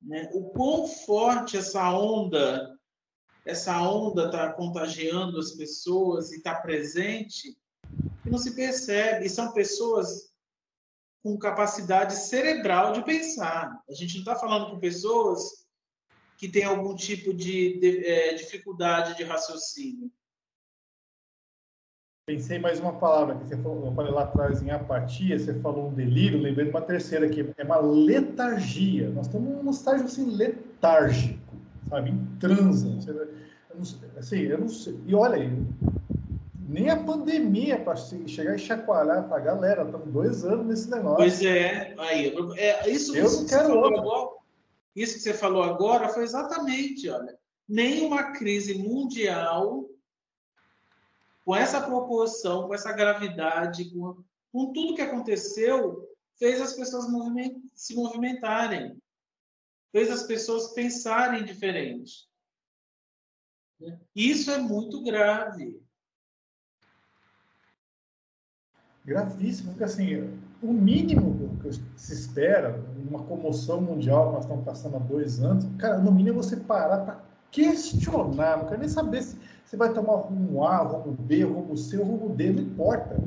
Né? 0.00 0.28
O 0.32 0.50
quão 0.50 0.88
forte 0.88 1.56
essa 1.56 1.90
onda, 1.92 2.76
essa 3.44 3.80
onda 3.80 4.26
está 4.26 4.52
contagiando 4.52 5.38
as 5.38 5.52
pessoas 5.52 6.32
e 6.32 6.38
está 6.38 6.56
presente, 6.56 7.56
que 8.22 8.30
não 8.30 8.38
se 8.38 8.54
percebe. 8.54 9.26
E 9.26 9.30
são 9.30 9.52
pessoas 9.52 10.32
com 11.22 11.38
capacidade 11.38 12.16
cerebral 12.16 12.92
de 12.92 13.04
pensar. 13.04 13.80
A 13.88 13.94
gente 13.94 14.14
não 14.14 14.20
está 14.22 14.34
falando 14.34 14.70
com 14.70 14.80
pessoas 14.80 15.62
que 16.36 16.48
têm 16.48 16.64
algum 16.64 16.96
tipo 16.96 17.32
de, 17.32 17.78
de 17.78 18.04
é, 18.04 18.34
dificuldade 18.34 19.16
de 19.16 19.22
raciocínio. 19.22 20.10
Pensei 22.24 22.56
mais 22.56 22.78
uma 22.78 22.92
palavra 22.92 23.34
que 23.34 23.48
você 23.48 23.56
falou, 23.56 23.86
eu 23.86 23.92
falei 23.94 24.12
lá 24.12 24.22
atrás 24.22 24.62
em 24.62 24.70
apatia, 24.70 25.36
você 25.36 25.54
falou 25.54 25.88
um 25.88 25.92
delírio, 25.92 26.40
lembrei 26.40 26.66
de 26.66 26.70
uma 26.70 26.80
terceira 26.80 27.26
aqui, 27.26 27.44
é 27.56 27.64
uma 27.64 27.78
letargia. 27.78 29.10
Nós 29.10 29.26
estamos 29.26 29.64
num 29.64 29.70
estágio 29.72 30.04
assim 30.04 30.30
letárgico, 30.36 31.56
sabe, 31.88 32.10
em 32.10 32.24
transa. 32.38 32.96
Assim, 34.16 34.42
eu 34.42 34.58
não 34.58 34.68
sei. 34.68 35.00
E 35.04 35.16
olha 35.16 35.34
aí, 35.34 35.50
nem 36.68 36.90
a 36.90 36.96
pandemia 36.96 37.80
para 37.80 37.96
chegar 37.96 38.54
e 38.54 38.58
chacoalhar 38.58 39.26
para 39.26 39.38
a 39.38 39.40
galera. 39.40 39.82
Estamos 39.82 40.06
dois 40.12 40.44
anos 40.44 40.66
nesse 40.66 40.90
negócio. 40.92 41.16
Pois 41.16 41.42
é, 41.42 41.92
aí, 41.98 42.32
é 42.56 42.88
isso, 42.88 43.16
eu 43.16 43.28
não 43.28 43.46
quero 43.46 43.76
outro. 43.80 43.98
Agora, 43.98 44.30
isso 44.94 45.14
que 45.14 45.22
você 45.22 45.34
falou 45.34 45.64
agora 45.64 46.08
foi 46.10 46.22
exatamente, 46.22 47.08
olha, 47.08 47.36
nenhuma 47.68 48.30
crise 48.30 48.78
mundial 48.78 49.88
com 51.44 51.56
essa 51.56 51.80
proporção, 51.80 52.66
com 52.66 52.74
essa 52.74 52.92
gravidade, 52.92 53.90
com, 53.90 54.22
com 54.52 54.72
tudo 54.72 54.94
que 54.94 55.02
aconteceu, 55.02 56.08
fez 56.38 56.60
as 56.60 56.74
pessoas 56.74 57.10
moviment, 57.10 57.60
se 57.74 57.94
movimentarem, 57.94 59.00
fez 59.90 60.10
as 60.10 60.24
pessoas 60.24 60.72
pensarem 60.72 61.44
diferente. 61.44 62.28
Isso 64.14 64.50
é 64.50 64.58
muito 64.58 65.02
grave 65.02 65.82
gravíssimo, 69.04 69.70
porque 69.70 69.84
assim, 69.84 70.38
o 70.62 70.72
mínimo 70.72 71.58
que 71.60 71.72
se 71.96 72.12
espera, 72.12 72.80
uma 72.96 73.24
comoção 73.24 73.80
mundial 73.80 74.32
nós 74.32 74.44
estamos 74.44 74.64
passando 74.64 74.96
há 74.96 75.00
dois 75.00 75.40
anos, 75.40 75.64
cara, 75.78 75.98
no 75.98 76.12
mínimo 76.12 76.38
é 76.38 76.42
você 76.42 76.56
parar 76.56 77.04
para 77.04 77.21
questionar, 77.52 78.56
não 78.56 78.66
quero 78.66 78.80
nem 78.80 78.88
saber 78.88 79.22
se 79.22 79.38
você 79.64 79.76
vai 79.76 79.92
tomar 79.92 80.16
rumo 80.16 80.64
A, 80.64 80.78
rumo 80.78 81.12
B, 81.12 81.44
rumo 81.44 81.76
C, 81.76 81.96
rumo 81.98 82.34
D, 82.34 82.50
não 82.50 82.62
importa. 82.62 83.22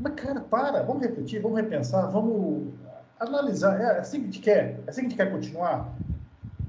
Mas, 0.00 0.14
cara, 0.14 0.40
para, 0.40 0.82
vamos 0.82 1.02
refletir, 1.02 1.40
vamos 1.40 1.60
repensar, 1.60 2.10
vamos 2.10 2.74
analisar. 3.20 3.80
É 3.80 4.00
assim 4.00 4.20
que 4.20 4.24
gente 4.24 4.40
quer? 4.40 4.80
É 4.86 4.90
assim 4.90 5.02
que 5.02 5.10
gente 5.10 5.16
quer 5.16 5.30
continuar? 5.30 5.94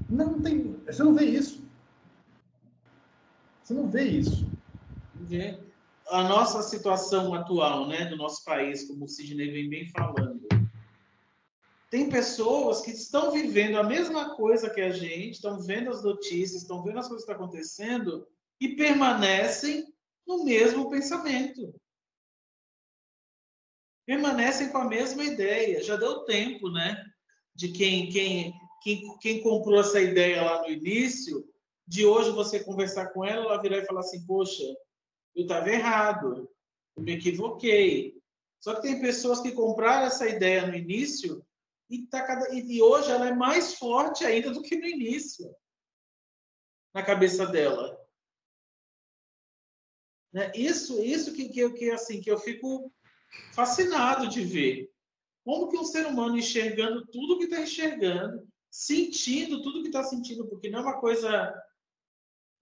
Não, 0.08 0.40
tem. 0.40 0.76
Você 0.86 1.02
não 1.02 1.14
vê 1.14 1.24
isso. 1.24 1.64
Você 3.62 3.74
não 3.74 3.88
vê 3.88 4.04
isso. 4.04 4.46
A 6.10 6.22
nossa 6.22 6.62
situação 6.62 7.34
atual, 7.34 7.88
né, 7.88 8.04
do 8.04 8.16
nosso 8.16 8.44
país, 8.44 8.86
como 8.86 9.06
o 9.06 9.08
Sidney 9.08 9.50
vem 9.50 9.70
bem 9.70 9.88
falando. 9.88 10.33
Tem 11.94 12.10
pessoas 12.10 12.80
que 12.80 12.90
estão 12.90 13.30
vivendo 13.30 13.76
a 13.76 13.84
mesma 13.84 14.34
coisa 14.34 14.68
que 14.68 14.80
a 14.80 14.90
gente, 14.90 15.34
estão 15.34 15.60
vendo 15.60 15.90
as 15.90 16.02
notícias, 16.02 16.62
estão 16.62 16.82
vendo 16.82 16.98
as 16.98 17.06
coisas 17.06 17.24
que 17.24 17.30
estão 17.30 17.46
acontecendo 17.46 18.26
e 18.60 18.74
permanecem 18.74 19.86
no 20.26 20.42
mesmo 20.42 20.90
pensamento. 20.90 21.72
Permanecem 24.04 24.72
com 24.72 24.78
a 24.78 24.88
mesma 24.88 25.22
ideia. 25.22 25.84
Já 25.84 25.94
deu 25.94 26.24
tempo, 26.24 26.68
né? 26.68 27.00
De 27.54 27.68
quem, 27.68 28.08
quem, 28.08 28.52
quem, 28.82 29.18
quem 29.18 29.40
comprou 29.40 29.78
essa 29.78 30.00
ideia 30.00 30.42
lá 30.42 30.62
no 30.62 30.70
início, 30.70 31.48
de 31.86 32.04
hoje 32.04 32.32
você 32.32 32.64
conversar 32.64 33.12
com 33.12 33.24
ela, 33.24 33.44
ela 33.44 33.62
virar 33.62 33.78
e 33.78 33.86
falar 33.86 34.00
assim: 34.00 34.26
Poxa, 34.26 34.64
eu 35.32 35.44
estava 35.44 35.70
errado, 35.70 36.50
eu 36.96 37.04
me 37.04 37.12
equivoquei. 37.12 38.20
Só 38.58 38.74
que 38.74 38.82
tem 38.82 39.00
pessoas 39.00 39.40
que 39.40 39.52
compraram 39.52 40.06
essa 40.06 40.28
ideia 40.28 40.66
no 40.66 40.74
início 40.74 41.40
e, 41.88 42.06
tá 42.06 42.22
cada... 42.26 42.52
e 42.54 42.82
hoje 42.82 43.10
ela 43.10 43.28
é 43.28 43.34
mais 43.34 43.74
forte 43.74 44.24
ainda 44.24 44.50
do 44.50 44.62
que 44.62 44.76
no 44.76 44.86
início 44.86 45.54
na 46.94 47.02
cabeça 47.02 47.44
dela. 47.46 48.00
Né? 50.32 50.50
Isso, 50.54 51.02
isso 51.02 51.32
que, 51.32 51.48
que, 51.48 51.68
que, 51.70 51.90
assim, 51.90 52.20
que 52.20 52.30
eu 52.30 52.38
fico 52.38 52.92
fascinado 53.52 54.28
de 54.28 54.44
ver. 54.44 54.92
Como 55.44 55.68
que 55.68 55.76
um 55.76 55.84
ser 55.84 56.06
humano 56.06 56.38
enxergando 56.38 57.04
tudo 57.06 57.38
que 57.38 57.44
está 57.44 57.60
enxergando, 57.60 58.48
sentindo 58.70 59.62
tudo 59.62 59.82
que 59.82 59.88
está 59.88 60.02
sentindo, 60.04 60.48
porque 60.48 60.70
não 60.70 60.78
é 60.78 60.82
uma 60.82 61.00
coisa 61.00 61.52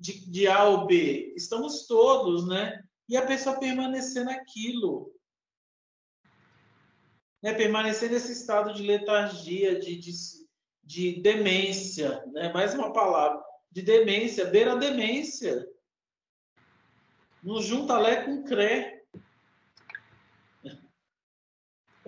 de, 0.00 0.28
de 0.30 0.48
A 0.48 0.64
ou 0.64 0.86
B. 0.86 1.32
Estamos 1.36 1.86
todos, 1.86 2.48
né? 2.48 2.82
E 3.08 3.16
a 3.16 3.26
pessoa 3.26 3.58
permanecer 3.58 4.24
naquilo. 4.24 5.11
Né? 7.42 7.52
Permanecer 7.54 8.10
nesse 8.10 8.32
estado 8.32 8.72
de 8.72 8.82
letargia, 8.82 9.78
de, 9.78 9.98
de, 9.98 10.12
de 10.84 11.20
demência, 11.20 12.24
né? 12.32 12.52
Mais 12.52 12.74
uma 12.74 12.92
palavra. 12.92 13.42
De 13.70 13.82
demência, 13.82 14.46
beira 14.46 14.72
a 14.72 14.76
demência. 14.76 15.66
Não 17.42 17.60
junta 17.60 17.98
Lé 17.98 18.24
com 18.24 18.44
Cré. 18.44 19.02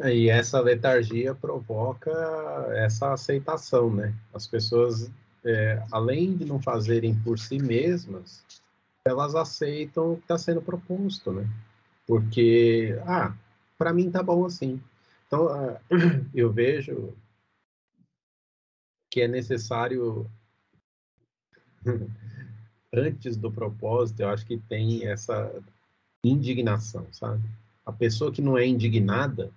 E 0.05 0.29
essa 0.29 0.61
letargia 0.61 1.35
provoca 1.35 2.11
essa 2.75 3.13
aceitação, 3.13 3.93
né? 3.93 4.15
As 4.33 4.47
pessoas 4.47 5.11
é, 5.45 5.83
além 5.93 6.37
de 6.37 6.45
não 6.45 6.61
fazerem 6.61 7.15
por 7.21 7.39
si 7.39 7.59
mesmas, 7.59 8.45
elas 9.05 9.35
aceitam 9.35 10.13
o 10.13 10.17
que 10.17 10.23
está 10.23 10.39
sendo 10.39 10.63
proposto, 10.63 11.31
né? 11.33 11.47
Porque, 12.07 12.99
ah, 13.07 13.35
para 13.77 13.93
mim 13.93 14.11
tá 14.11 14.23
bom 14.23 14.47
assim. 14.47 14.83
Então, 15.35 15.47
uh, 15.47 15.79
eu 16.33 16.53
vejo 16.53 17.13
que 19.11 19.21
é 19.21 19.27
necessário, 19.27 20.31
antes 22.95 23.37
do 23.37 23.51
propósito, 23.51 24.21
eu 24.21 24.29
acho 24.29 24.47
que 24.47 24.57
tem 24.57 25.07
essa 25.07 25.53
indignação, 26.25 27.07
sabe? 27.13 27.43
A 27.85 27.93
pessoa 27.93 28.31
que 28.31 28.41
não 28.41 28.57
é 28.57 28.65
indignada, 28.65 29.51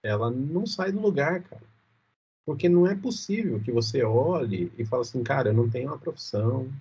ela 0.00 0.30
não 0.30 0.64
sai 0.64 0.92
do 0.92 1.00
lugar, 1.00 1.42
cara. 1.42 1.66
Porque 2.44 2.68
não 2.68 2.86
é 2.86 2.94
possível 2.94 3.60
que 3.60 3.72
você 3.72 4.04
olhe 4.04 4.72
e 4.78 4.84
fale 4.84 5.02
assim, 5.02 5.24
cara, 5.24 5.48
eu 5.48 5.54
não 5.54 5.68
tenho 5.68 5.88
uma 5.88 5.98
profissão, 5.98 6.72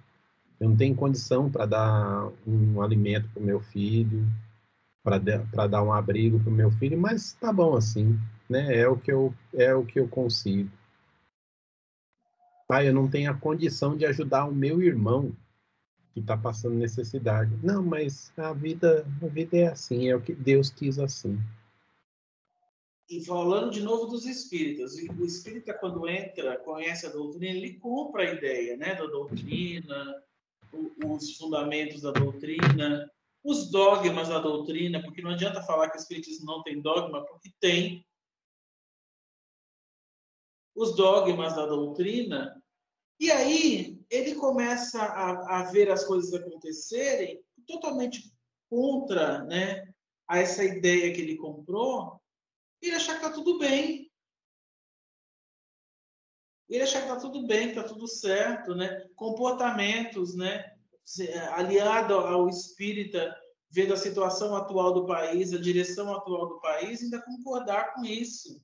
eu 0.59 0.69
não 0.69 0.77
tenho 0.77 0.95
condição 0.95 1.49
para 1.49 1.65
dar 1.65 2.31
um 2.45 2.81
alimento 2.81 3.27
para 3.29 3.41
o 3.41 3.45
meu 3.45 3.59
filho, 3.59 4.27
para 5.03 5.67
dar 5.67 5.83
um 5.83 5.91
abrigo 5.91 6.39
para 6.39 6.49
o 6.49 6.53
meu 6.53 6.71
filho, 6.71 6.99
mas 6.99 7.33
tá 7.33 7.51
bom 7.51 7.75
assim, 7.75 8.19
né? 8.49 8.77
É 8.77 8.87
o 8.87 8.97
que 8.97 9.11
eu 9.11 9.33
é 9.53 9.73
o 9.73 9.85
que 9.85 9.99
eu 9.99 10.07
consigo. 10.07 10.71
Pai, 12.67 12.87
eu 12.87 12.93
não 12.93 13.09
tenho 13.09 13.29
a 13.31 13.35
condição 13.35 13.95
de 13.95 14.05
ajudar 14.05 14.45
o 14.45 14.55
meu 14.55 14.81
irmão 14.81 15.35
que 16.13 16.19
está 16.19 16.35
passando 16.35 16.75
necessidade. 16.75 17.51
Não, 17.61 17.83
mas 17.83 18.31
a 18.37 18.53
vida, 18.53 19.05
a 19.21 19.27
vida 19.27 19.57
é 19.57 19.67
assim, 19.67 20.09
é 20.09 20.15
o 20.15 20.21
que 20.21 20.33
Deus 20.33 20.69
quis 20.69 20.97
assim. 20.97 21.37
E 23.07 23.23
falando 23.23 23.69
de 23.69 23.83
novo 23.83 24.07
dos 24.07 24.25
espíritas, 24.25 24.95
o 24.95 25.25
espírita 25.25 25.75
quando 25.75 26.07
entra, 26.07 26.57
conhece 26.57 27.05
a 27.05 27.09
doutrina, 27.09 27.55
ele 27.55 27.73
compra 27.75 28.23
a 28.23 28.33
ideia, 28.33 28.75
né, 28.77 28.95
da 28.95 29.05
doutrina, 29.05 30.23
os 31.05 31.37
fundamentos 31.37 32.01
da 32.01 32.11
doutrina, 32.11 33.07
os 33.43 33.69
dogmas 33.69 34.29
da 34.29 34.39
doutrina, 34.39 35.03
porque 35.03 35.21
não 35.21 35.31
adianta 35.31 35.61
falar 35.61 35.89
que 35.89 35.97
o 35.97 36.01
espiritismo 36.01 36.47
não 36.47 36.63
tem 36.63 36.81
dogma, 36.81 37.23
porque 37.25 37.51
tem 37.59 38.03
os 40.75 40.95
dogmas 40.95 41.55
da 41.55 41.65
doutrina, 41.65 42.61
e 43.19 43.31
aí 43.31 43.97
ele 44.09 44.35
começa 44.35 45.01
a, 45.01 45.59
a 45.59 45.63
ver 45.63 45.89
as 45.89 46.03
coisas 46.03 46.33
acontecerem 46.33 47.41
totalmente 47.65 48.31
contra 48.69 49.43
né, 49.45 49.87
a 50.27 50.39
essa 50.39 50.63
ideia 50.63 51.13
que 51.13 51.21
ele 51.21 51.37
comprou, 51.37 52.19
e 52.81 52.87
ele 52.87 52.97
achar 52.97 53.17
que 53.17 53.25
está 53.25 53.31
tudo 53.31 53.57
bem. 53.57 54.11
Ele 56.67 56.83
achar 56.83 57.03
que 57.03 57.07
está 57.07 57.19
tudo 57.19 57.47
bem, 57.47 57.71
que 57.71 57.79
está 57.79 57.83
tudo 57.83 58.07
certo, 58.07 58.75
né? 58.75 59.07
Comportamentos, 59.15 60.35
né? 60.35 60.75
Aliado 61.53 62.15
ao 62.15 62.49
espírita, 62.49 63.35
vendo 63.69 63.93
a 63.93 63.97
situação 63.97 64.55
atual 64.55 64.93
do 64.93 65.05
país, 65.05 65.53
a 65.53 65.59
direção 65.59 66.13
atual 66.13 66.49
do 66.49 66.59
país, 66.59 67.01
ainda 67.01 67.21
concordar 67.21 67.93
com 67.93 68.03
isso 68.03 68.59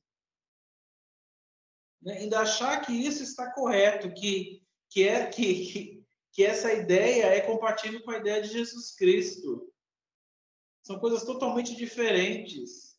né, 2.01 2.17
ainda 2.17 2.39
achar 2.39 2.81
que 2.81 2.91
isso 2.91 3.21
está 3.23 3.51
correto, 3.51 4.11
que, 4.13 4.61
que, 4.89 5.07
é, 5.07 5.25
que, 5.27 6.03
que 6.31 6.43
essa 6.43 6.73
ideia 6.73 7.25
é 7.25 7.41
compatível 7.41 8.01
com 8.03 8.11
a 8.11 8.17
ideia 8.17 8.41
de 8.41 8.49
Jesus 8.49 8.95
Cristo. 8.95 9.71
São 10.83 10.99
coisas 10.99 11.23
totalmente 11.23 11.75
diferentes. 11.75 12.91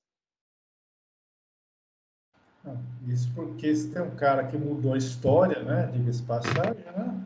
Isso 3.08 3.28
porque 3.34 3.74
se 3.74 3.90
tem 3.90 4.02
um 4.02 4.14
cara 4.14 4.46
que 4.46 4.56
mudou 4.56 4.94
a 4.94 4.98
história, 4.98 5.62
né? 5.64 5.90
Diga-se 5.92 6.22
passagem, 6.22 6.84
né? 6.84 7.20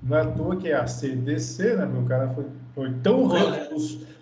Não 0.00 0.16
é 0.16 0.20
à 0.20 0.30
toa 0.30 0.56
que 0.56 0.68
é 0.68 0.74
a 0.74 0.86
CDC, 0.86 1.76
né? 1.76 1.86
O 1.86 2.06
cara 2.06 2.32
foi, 2.32 2.46
foi, 2.72 2.94
tão, 3.00 3.28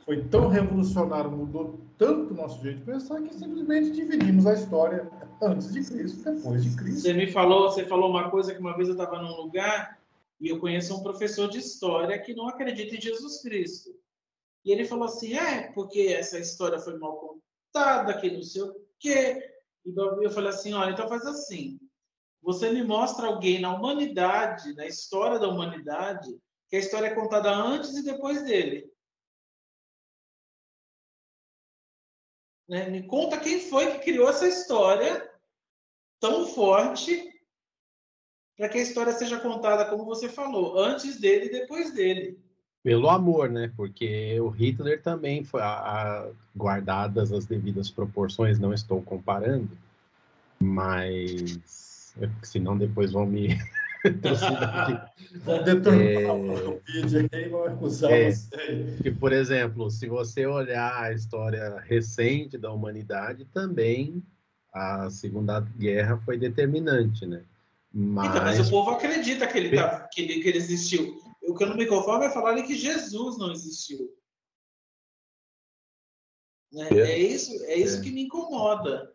foi 0.07 0.25
tão 0.25 0.49
revolucionário, 0.49 1.31
mudou 1.31 1.79
tanto 2.03 2.35
o 2.35 2.37
nosso 2.37 2.61
jeito 2.61 2.81
de 2.81 2.85
pensar 2.85 3.23
que 3.23 3.33
simplesmente 3.33 3.93
dividimos 3.93 4.45
a 4.45 4.55
história 4.55 5.09
antes 5.41 5.73
de 5.73 5.85
Cristo, 5.85 6.25
depois 6.25 6.65
de 6.65 6.77
Cristo. 6.77 7.01
Você 7.01 7.13
me 7.13 7.31
falou, 7.31 7.71
você 7.71 7.87
falou 7.87 8.11
uma 8.11 8.29
coisa 8.29 8.53
que 8.53 8.61
uma 8.61 8.77
vez 8.77 8.89
eu 8.89 8.95
estava 8.95 9.23
num 9.23 9.37
lugar 9.37 10.01
e 10.41 10.49
eu 10.49 10.59
conheço 10.59 10.97
um 10.97 11.03
professor 11.03 11.49
de 11.49 11.59
história 11.59 12.19
que 12.19 12.35
não 12.35 12.49
acredita 12.49 12.97
em 12.97 13.01
Jesus 13.01 13.41
Cristo. 13.41 13.95
E 14.65 14.73
ele 14.73 14.85
falou 14.85 15.05
assim: 15.05 15.35
é, 15.35 15.71
porque 15.73 16.01
essa 16.01 16.41
história 16.41 16.81
foi 16.81 16.99
mal 16.99 17.39
contada, 17.73 18.21
que 18.21 18.31
não 18.33 18.43
sei 18.43 18.63
o 18.63 18.75
quê. 18.99 19.53
E 19.87 19.93
eu 20.25 20.31
falei 20.31 20.51
assim: 20.51 20.73
olha, 20.73 20.91
então 20.91 21.09
faz 21.09 21.25
assim. 21.25 21.79
Você 22.43 22.73
me 22.73 22.83
mostra 22.83 23.29
alguém 23.29 23.61
na 23.61 23.73
humanidade, 23.73 24.75
na 24.75 24.87
história 24.87 25.39
da 25.39 25.49
humanidade, 25.49 26.37
que 26.69 26.75
a 26.75 26.81
história 26.81 27.07
é 27.07 27.15
contada 27.15 27.55
antes 27.55 27.97
e 27.97 28.03
depois 28.03 28.43
dele. 28.43 28.92
Né? 32.69 32.89
Me 32.89 33.03
conta 33.03 33.39
quem 33.39 33.61
foi 33.61 33.93
que 33.93 34.05
criou 34.05 34.29
essa 34.29 34.47
história 34.47 35.31
tão 36.21 36.47
forte 36.47 37.31
para 38.57 38.69
que 38.69 38.79
a 38.79 38.83
história 38.83 39.13
seja 39.13 39.41
contada 39.41 39.85
como 39.87 40.05
você 40.05 40.29
falou, 40.29 40.79
antes 40.79 41.19
dele 41.19 41.47
e 41.47 41.53
depois 41.53 41.93
dele. 41.93 42.39
Pelo 42.83 43.09
amor, 43.09 43.49
né? 43.49 43.73
Porque 43.77 44.41
o 44.41 44.49
Hitler 44.49 45.03
também 45.03 45.45
foi, 45.45 45.63
a, 45.63 45.67
a, 45.67 46.31
guardadas 46.57 47.33
as 47.33 47.47
devidas 47.47 47.91
proporções, 47.91 48.59
não 48.59 48.75
estou 48.75 49.01
comparando, 49.03 49.71
mas 50.61 52.15
senão 52.43 52.77
depois 52.77 53.13
vão 53.13 53.27
me 53.27 53.57
Acusar 57.69 58.13
é. 58.13 58.33
Que, 59.03 59.11
por 59.11 59.33
exemplo, 59.33 59.91
se 59.91 60.09
você 60.09 60.47
olhar 60.47 61.03
a 61.03 61.13
história 61.13 61.79
recente 61.81 62.59
da 62.59 62.73
humanidade, 62.73 63.45
também 63.47 64.23
a 64.73 65.09
Segunda 65.11 65.61
Guerra 65.61 66.21
foi 66.25 66.39
determinante, 66.39 67.27
né? 67.27 67.45
Mas, 67.93 68.31
então, 68.31 68.43
mas 68.43 68.69
o 68.69 68.71
povo 68.71 68.91
acredita 68.91 69.47
que 69.47 69.59
ele, 69.59 69.77
tá, 69.77 70.09
que, 70.09 70.23
ele, 70.23 70.41
que 70.41 70.49
ele 70.49 70.59
existiu. 70.59 71.21
O 71.43 71.55
que 71.55 71.65
eu 71.65 71.69
não 71.69 71.77
me 71.77 71.87
conformo 71.87 72.25
é 72.25 72.31
falar 72.31 72.61
que 72.63 72.75
Jesus 72.75 73.37
não 73.37 73.53
existiu. 73.53 74.11
Né? 76.73 76.89
É, 76.91 77.13
é 77.13 77.19
isso, 77.19 77.53
é 77.67 77.77
isso 77.77 77.99
é. 77.99 78.01
que 78.03 78.11
me 78.11 78.23
incomoda. 78.23 79.12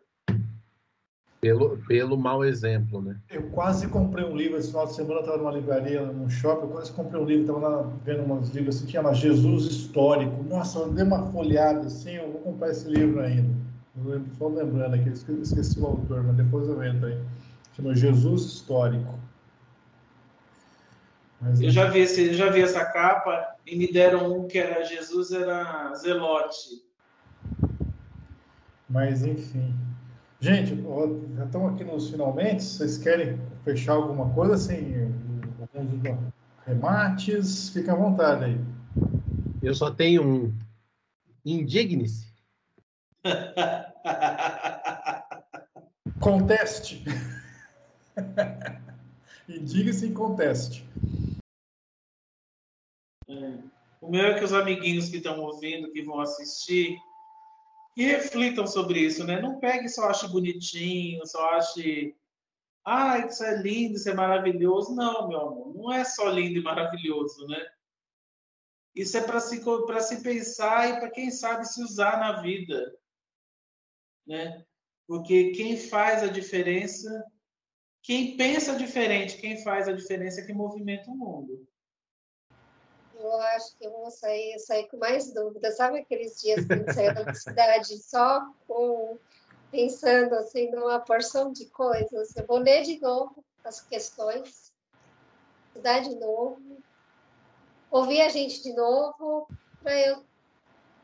Pelo, 1.40 1.78
pelo 1.86 2.16
mau 2.16 2.44
exemplo, 2.44 3.00
né? 3.00 3.16
Eu 3.30 3.44
quase 3.50 3.86
comprei 3.86 4.24
um 4.24 4.36
livro 4.36 4.58
esse 4.58 4.68
final 4.68 4.86
de 4.86 4.94
semana, 4.96 5.20
estava 5.20 5.38
numa 5.38 5.52
livraria, 5.52 6.04
num 6.04 6.28
shopping, 6.28 6.62
eu 6.62 6.68
quase 6.68 6.90
comprei 6.90 7.20
um 7.20 7.24
livro, 7.24 7.42
estava 7.42 7.68
lá 7.68 7.92
vendo 8.04 8.22
uns 8.32 8.50
livros 8.50 8.76
assim, 8.76 8.86
tinha 8.86 9.02
lá 9.02 9.12
Jesus 9.12 9.66
Histórico. 9.66 10.42
Nossa, 10.42 10.80
eu 10.80 10.92
dei 10.92 11.04
uma 11.04 11.30
folhada 11.30 11.86
assim, 11.86 12.14
eu 12.14 12.32
vou 12.32 12.40
comprar 12.40 12.70
esse 12.70 12.88
livro 12.88 13.20
ainda. 13.20 13.54
Só 14.36 14.48
lembrando 14.48 14.94
aqui, 14.94 15.10
esqueci 15.10 15.78
o 15.78 15.86
autor, 15.86 16.24
mas 16.24 16.36
depois 16.36 16.68
eu 16.68 16.82
entro 16.82 17.06
aí. 17.06 17.18
Chama 17.76 17.94
Jesus 17.94 18.42
Histórico. 18.42 19.14
Mas, 21.40 21.60
eu 21.60 21.70
já 21.70 21.88
vi, 21.88 22.00
esse, 22.00 22.34
já 22.34 22.50
vi 22.50 22.62
essa 22.62 22.84
capa 22.84 23.54
e 23.64 23.76
me 23.76 23.92
deram 23.92 24.40
um 24.40 24.48
que 24.48 24.58
era 24.58 24.84
Jesus 24.84 25.30
era 25.30 25.94
Zelote. 25.94 26.82
Mas 28.90 29.24
enfim. 29.24 29.72
Gente, 30.40 30.80
já 31.36 31.44
estamos 31.46 31.74
aqui 31.74 31.82
nos 31.82 32.10
finalmente. 32.10 32.62
Vocês 32.62 32.96
querem 32.96 33.40
fechar 33.64 33.94
alguma 33.94 34.32
coisa 34.34 34.54
assim? 34.54 35.12
Alguns 35.74 36.00
remates? 36.64 37.70
Fica 37.70 37.92
à 37.92 37.96
vontade 37.96 38.44
aí. 38.44 38.60
Eu 39.60 39.74
só 39.74 39.90
tenho 39.90 40.24
um. 40.24 40.56
Indigne-se. 41.44 42.32
Conteste. 46.20 47.04
Indigne-se 49.48 50.06
em 50.06 50.14
conteste. 50.14 50.88
É. 53.28 53.58
O 54.00 54.08
meu 54.08 54.24
é 54.24 54.38
que 54.38 54.44
os 54.44 54.52
amiguinhos 54.52 55.08
que 55.08 55.16
estão 55.16 55.40
ouvindo, 55.40 55.90
que 55.90 56.02
vão 56.02 56.20
assistir, 56.20 56.96
que 57.98 58.04
reflitam 58.04 58.64
sobre 58.64 59.00
isso, 59.00 59.24
né? 59.24 59.40
Não 59.40 59.58
pegue 59.58 59.88
só 59.88 60.08
ache 60.08 60.28
bonitinho, 60.28 61.26
só 61.26 61.50
ache 61.50 62.14
ah, 62.84 63.18
isso 63.18 63.42
é 63.42 63.60
lindo, 63.60 63.96
isso 63.96 64.08
é 64.08 64.14
maravilhoso. 64.14 64.94
Não, 64.94 65.28
meu 65.28 65.40
amor, 65.40 65.74
não 65.74 65.92
é 65.92 66.04
só 66.04 66.28
lindo 66.30 66.60
e 66.60 66.62
maravilhoso, 66.62 67.44
né? 67.48 67.66
Isso 68.94 69.16
é 69.18 69.22
para 69.22 69.40
se, 69.40 69.60
se 70.02 70.22
pensar 70.22 70.88
e 70.88 71.00
para 71.00 71.10
quem 71.10 71.30
sabe 71.30 71.64
se 71.66 71.82
usar 71.82 72.18
na 72.18 72.40
vida 72.40 72.96
né? 74.28 74.64
Porque 75.06 75.52
quem 75.52 75.76
faz 75.76 76.22
a 76.22 76.26
diferença, 76.26 77.24
quem 78.02 78.36
pensa 78.36 78.76
diferente, 78.76 79.38
quem 79.38 79.62
faz 79.64 79.88
a 79.88 79.92
diferença 79.92 80.42
é 80.42 80.44
que 80.46 80.52
movimenta 80.52 81.10
o 81.10 81.16
mundo. 81.16 81.66
Eu 83.18 83.40
acho 83.40 83.76
que 83.76 83.86
eu 83.86 83.90
vou 83.90 84.10
sair, 84.10 84.58
sair 84.60 84.88
com 84.88 84.96
mais 84.96 85.32
dúvidas. 85.32 85.76
Sabe 85.76 85.98
aqueles 85.98 86.40
dias 86.40 86.64
que 86.64 86.72
a 86.72 86.76
gente 86.76 86.94
saiu 86.94 87.14
da 87.14 87.34
cidade 87.34 87.98
só 87.98 88.46
com, 88.66 89.18
pensando 89.70 90.34
assim 90.34 90.70
numa 90.70 91.00
porção 91.00 91.52
de 91.52 91.66
coisas? 91.66 92.36
Eu 92.36 92.46
vou 92.46 92.58
ler 92.58 92.82
de 92.82 93.00
novo 93.00 93.44
as 93.64 93.80
questões, 93.80 94.72
estudar 95.66 96.00
de 96.00 96.14
novo, 96.14 96.78
ouvir 97.90 98.22
a 98.22 98.28
gente 98.28 98.62
de 98.62 98.72
novo, 98.72 99.48
para 99.82 99.98
eu 100.00 100.24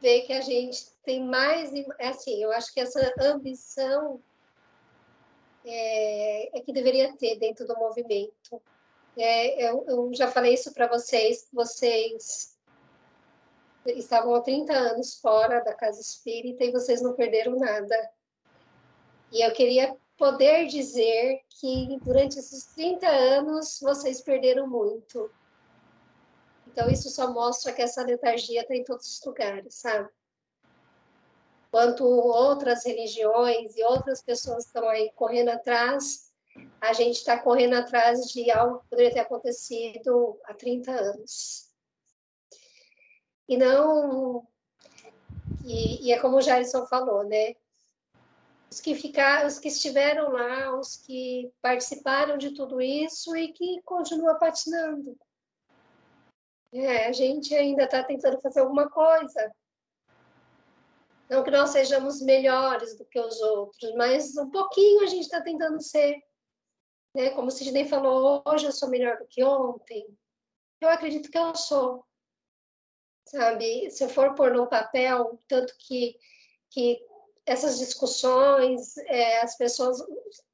ver 0.00 0.22
que 0.22 0.33
a 0.33 0.40
gente 0.40 0.87
tem 1.05 1.24
mais. 1.24 1.72
É 1.98 2.09
assim, 2.09 2.42
eu 2.42 2.53
acho 2.53 2.72
que 2.72 2.81
essa 2.81 3.12
ambição 3.20 4.20
é, 5.64 6.59
é 6.59 6.61
que 6.61 6.72
deveria 6.72 7.16
ter 7.16 7.38
dentro 7.38 7.66
do 7.66 7.77
movimento. 7.77 8.61
É, 9.16 9.70
eu, 9.70 9.85
eu, 9.87 10.11
já 10.12 10.31
falei 10.31 10.55
isso 10.55 10.72
para 10.72 10.88
vocês, 10.88 11.46
vocês 11.53 12.57
estavam 13.87 14.35
há 14.35 14.40
30 14.40 14.72
anos 14.72 15.20
fora 15.20 15.61
da 15.61 15.72
casa 15.72 16.00
espírita 16.00 16.64
e 16.64 16.72
vocês 16.72 17.00
não 17.00 17.14
perderam 17.14 17.57
nada. 17.57 18.11
E 19.31 19.40
eu 19.44 19.53
queria 19.53 19.96
poder 20.16 20.66
dizer 20.66 21.40
que 21.48 21.98
durante 22.03 22.38
esses 22.38 22.66
30 22.66 23.07
anos 23.07 23.79
vocês 23.81 24.20
perderam 24.20 24.68
muito. 24.68 25.31
Então, 26.66 26.90
isso 26.90 27.09
só 27.09 27.33
mostra 27.33 27.72
que 27.72 27.83
essa 27.83 28.03
letargia 28.03 28.62
está 28.62 28.74
em 28.74 28.83
todos 28.83 29.07
os 29.07 29.24
lugares, 29.24 29.77
sabe? 29.77 30.09
Enquanto 31.68 32.05
outras 32.05 32.85
religiões 32.85 33.77
e 33.77 33.85
outras 33.85 34.22
pessoas 34.22 34.66
estão 34.66 34.88
aí 34.88 35.11
correndo 35.14 35.50
atrás, 35.50 36.33
a 36.80 36.92
gente 36.92 37.16
está 37.16 37.38
correndo 37.38 37.74
atrás 37.74 38.20
de 38.26 38.50
algo 38.50 38.80
que 38.80 38.88
poderia 38.88 39.12
ter 39.12 39.20
acontecido 39.20 40.38
há 40.44 40.54
30 40.54 40.90
anos. 40.90 41.70
E 43.48 43.56
não. 43.56 44.46
E, 45.64 46.06
e 46.06 46.12
é 46.12 46.18
como 46.18 46.36
o 46.36 46.42
Jairson 46.42 46.86
falou, 46.86 47.24
né? 47.24 47.54
Os 48.70 48.80
que, 48.80 48.94
ficaram, 48.94 49.46
os 49.46 49.58
que 49.58 49.68
estiveram 49.68 50.32
lá, 50.32 50.76
os 50.78 50.96
que 50.96 51.52
participaram 51.62 52.36
de 52.36 52.50
tudo 52.54 52.80
isso 52.80 53.36
e 53.36 53.52
que 53.52 53.80
continuam 53.84 54.38
patinando. 54.38 55.16
É, 56.72 57.06
a 57.06 57.12
gente 57.12 57.54
ainda 57.54 57.84
está 57.84 58.02
tentando 58.02 58.40
fazer 58.40 58.60
alguma 58.60 58.90
coisa. 58.90 59.54
Não 61.30 61.44
que 61.44 61.50
nós 61.50 61.70
sejamos 61.70 62.20
melhores 62.20 62.98
do 62.98 63.04
que 63.04 63.18
os 63.18 63.40
outros, 63.40 63.94
mas 63.94 64.36
um 64.36 64.50
pouquinho 64.50 65.04
a 65.04 65.06
gente 65.06 65.22
está 65.22 65.40
tentando 65.40 65.80
ser. 65.80 66.20
Né? 67.14 67.31
Como 67.31 67.48
o 67.48 67.50
Sidney 67.50 67.88
falou, 67.88 68.42
hoje 68.46 68.66
eu 68.66 68.72
sou 68.72 68.88
melhor 68.88 69.18
do 69.18 69.27
que 69.27 69.42
ontem. 69.44 70.07
Eu 70.81 70.88
acredito 70.88 71.31
que 71.31 71.38
eu 71.38 71.55
sou. 71.55 72.05
Sabe? 73.27 73.90
Se 73.90 74.05
eu 74.05 74.09
for 74.09 74.35
pôr 74.35 74.53
no 74.53 74.66
papel, 74.66 75.40
tanto 75.48 75.74
que, 75.79 76.18
que 76.70 77.00
essas 77.46 77.79
discussões, 77.79 78.96
é, 79.07 79.40
as 79.40 79.57
pessoas 79.57 79.98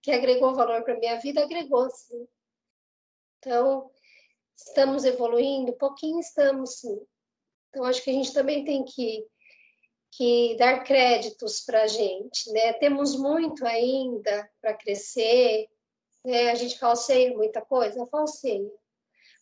que 0.03 0.13
agregou 0.13 0.55
valor 0.55 0.83
para 0.85 0.99
minha 0.99 1.19
vida, 1.19 1.43
agregou, 1.43 1.91
sim. 1.91 2.29
Então, 3.39 3.91
estamos 4.57 5.05
evoluindo? 5.05 5.73
Pouquinho 5.73 6.21
estamos, 6.21 6.81
sim. 6.81 7.01
Então, 7.71 7.85
acho 7.85 8.03
que 8.03 8.11
a 8.11 8.15
gente 8.15 8.33
também 8.33 8.65
tem 8.65 8.85
que 8.85 9.27
que 10.13 10.57
dar 10.57 10.83
créditos 10.83 11.61
para 11.61 11.83
a 11.83 11.87
gente, 11.87 12.51
né? 12.51 12.73
Temos 12.75 13.17
muito 13.17 13.65
ainda 13.65 14.51
para 14.61 14.75
crescer, 14.75 15.69
né? 16.25 16.51
A 16.51 16.55
gente 16.55 16.79
falseia 16.79 17.37
muita 17.37 17.61
coisa, 17.61 18.07
falseia. 18.07 18.71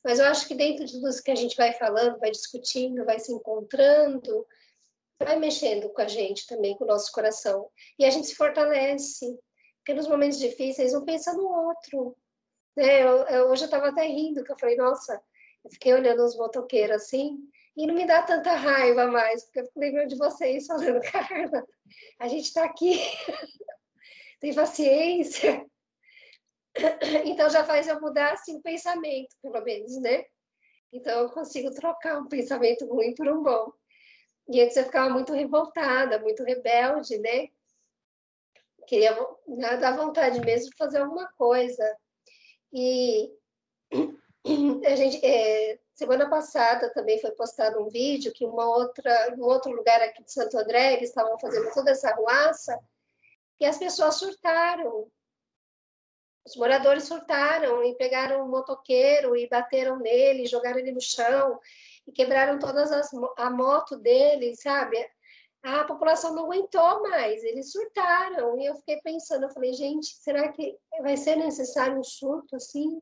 Mas 0.04 0.18
eu 0.18 0.26
acho 0.26 0.46
que 0.46 0.54
dentro 0.54 0.84
de 0.84 0.92
tudo 0.92 1.22
que 1.22 1.30
a 1.30 1.34
gente 1.34 1.56
vai 1.56 1.72
falando, 1.72 2.18
vai 2.18 2.30
discutindo, 2.30 3.04
vai 3.04 3.18
se 3.18 3.32
encontrando, 3.32 4.46
vai 5.20 5.36
mexendo 5.36 5.88
com 5.90 6.00
a 6.00 6.08
gente 6.08 6.46
também, 6.46 6.76
com 6.76 6.84
o 6.84 6.86
nosso 6.86 7.10
coração. 7.12 7.68
E 7.98 8.04
a 8.04 8.10
gente 8.10 8.28
se 8.28 8.34
fortalece, 8.34 9.38
porque 9.78 9.94
nos 9.94 10.08
momentos 10.08 10.38
difíceis 10.38 10.94
um 10.94 11.04
pensa 11.04 11.32
no 11.32 11.48
outro. 11.48 12.16
Né? 12.76 13.02
Eu, 13.02 13.18
eu, 13.26 13.50
hoje 13.50 13.64
eu 13.64 13.66
estava 13.66 13.88
até 13.88 14.06
rindo, 14.06 14.44
que 14.44 14.52
eu 14.52 14.58
falei, 14.58 14.76
nossa, 14.76 15.20
eu 15.64 15.70
fiquei 15.70 15.92
olhando 15.92 16.24
os 16.24 16.36
motoqueiros 16.36 16.96
assim, 16.96 17.36
e 17.76 17.86
não 17.86 17.94
me 17.94 18.06
dá 18.06 18.22
tanta 18.22 18.54
raiva 18.54 19.06
mais, 19.08 19.44
porque 19.44 19.60
eu 19.60 19.66
fico 19.66 19.80
lembrando 19.80 20.08
de 20.08 20.16
vocês 20.16 20.66
falando, 20.66 21.00
Carla, 21.10 21.66
a 22.20 22.28
gente 22.28 22.46
está 22.46 22.64
aqui, 22.64 23.00
tem 24.40 24.54
paciência. 24.54 25.66
Então 27.24 27.50
já 27.50 27.64
faz 27.64 27.88
eu 27.88 28.00
mudar 28.00 28.32
assim, 28.32 28.56
o 28.56 28.62
pensamento, 28.62 29.34
pelo 29.42 29.62
menos, 29.62 30.00
né? 30.00 30.24
Então 30.92 31.22
eu 31.22 31.30
consigo 31.30 31.70
trocar 31.72 32.18
um 32.18 32.28
pensamento 32.28 32.86
ruim 32.86 33.14
por 33.14 33.28
um 33.28 33.42
bom. 33.42 33.72
E 34.48 34.60
antes 34.60 34.76
eu 34.76 34.84
ficava 34.84 35.10
muito 35.10 35.32
revoltada, 35.32 36.18
muito 36.18 36.42
rebelde, 36.42 37.18
né? 37.18 37.48
Queria 38.86 39.14
dar 39.80 39.96
vontade 39.96 40.40
mesmo 40.40 40.70
de 40.70 40.76
fazer 40.76 40.98
alguma 40.98 41.30
coisa. 41.32 41.84
E 42.72 43.30
a 44.86 44.96
gente, 44.96 45.24
é, 45.24 45.78
Semana 45.98 46.30
passada 46.30 46.92
também 46.94 47.20
foi 47.20 47.32
postado 47.32 47.82
um 47.82 47.88
vídeo 47.88 48.32
que 48.32 48.44
uma 48.44 48.64
outra, 48.64 49.34
um 49.36 49.42
outro 49.42 49.72
lugar 49.72 50.00
aqui 50.00 50.22
de 50.22 50.32
Santo 50.32 50.56
André, 50.56 50.92
eles 50.92 51.08
estavam 51.08 51.36
fazendo 51.40 51.74
toda 51.74 51.90
essa 51.90 52.14
ruaça 52.14 52.78
e 53.58 53.66
as 53.66 53.78
pessoas 53.78 54.14
surtaram. 54.14 55.10
Os 56.48 56.56
moradores 56.56 57.04
surtaram 57.04 57.84
e 57.84 57.94
pegaram 57.94 58.42
um 58.42 58.48
motoqueiro 58.48 59.36
e 59.36 59.46
bateram 59.46 59.98
nele, 59.98 60.46
jogaram 60.46 60.78
ele 60.78 60.92
no 60.92 61.00
chão 61.00 61.60
e 62.06 62.10
quebraram 62.10 62.58
todas 62.58 62.90
as 62.90 63.10
a 63.36 63.50
moto 63.50 63.98
dele, 63.98 64.56
sabe? 64.56 64.96
A 65.62 65.84
população 65.84 66.34
não 66.34 66.44
aguentou 66.44 67.02
mais, 67.02 67.44
eles 67.44 67.70
surtaram. 67.70 68.58
E 68.58 68.64
eu 68.64 68.74
fiquei 68.76 68.98
pensando, 69.02 69.42
eu 69.44 69.50
falei, 69.50 69.74
gente, 69.74 70.06
será 70.06 70.48
que 70.48 70.74
vai 71.02 71.18
ser 71.18 71.36
necessário 71.36 71.98
um 71.98 72.04
surto 72.04 72.56
assim? 72.56 72.98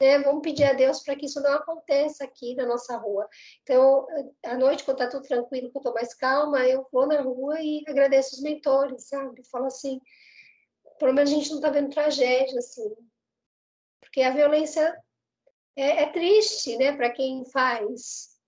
Né? 0.00 0.18
Vamos 0.18 0.42
pedir 0.42 0.64
a 0.64 0.72
Deus 0.72 1.04
para 1.04 1.14
que 1.14 1.26
isso 1.26 1.40
não 1.40 1.52
aconteça 1.52 2.24
aqui 2.24 2.56
na 2.56 2.66
nossa 2.66 2.96
rua. 2.96 3.28
Então, 3.62 4.08
à 4.42 4.56
noite, 4.56 4.82
quando 4.82 5.00
está 5.00 5.08
tudo 5.08 5.28
tranquilo, 5.28 5.70
que 5.70 5.76
eu 5.76 5.80
estou 5.80 5.94
mais 5.94 6.12
calma, 6.12 6.66
eu 6.66 6.84
vou 6.90 7.06
na 7.06 7.20
rua 7.20 7.60
e 7.60 7.84
agradeço 7.86 8.34
os 8.34 8.42
mentores, 8.42 9.04
sabe? 9.04 9.44
Falo 9.48 9.66
assim, 9.66 10.00
pelo 11.04 11.12
menos 11.12 11.30
a 11.30 11.34
gente 11.34 11.50
não 11.50 11.56
está 11.56 11.68
vendo 11.68 11.92
tragédia, 11.92 12.58
assim. 12.58 12.96
Porque 14.00 14.22
a 14.22 14.30
violência 14.30 14.98
é, 15.76 16.04
é 16.04 16.10
triste, 16.10 16.78
né, 16.78 16.96
para 16.96 17.10
quem 17.10 17.44
faz. 17.44 18.38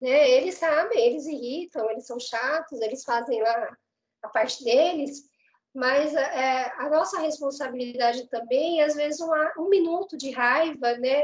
Né? 0.00 0.30
Eles 0.30 0.54
sabem, 0.54 0.98
eles 0.98 1.26
irritam, 1.26 1.90
eles 1.90 2.06
são 2.06 2.18
chatos, 2.18 2.80
eles 2.80 3.04
fazem 3.04 3.42
lá 3.42 3.76
a 4.22 4.28
parte 4.30 4.64
deles, 4.64 5.28
mas 5.74 6.14
é, 6.14 6.72
a 6.78 6.88
nossa 6.88 7.20
responsabilidade 7.20 8.26
também, 8.28 8.80
às 8.80 8.94
vezes, 8.94 9.20
uma, 9.20 9.52
um 9.58 9.68
minuto 9.68 10.16
de 10.16 10.30
raiva, 10.30 10.96
né? 10.96 11.20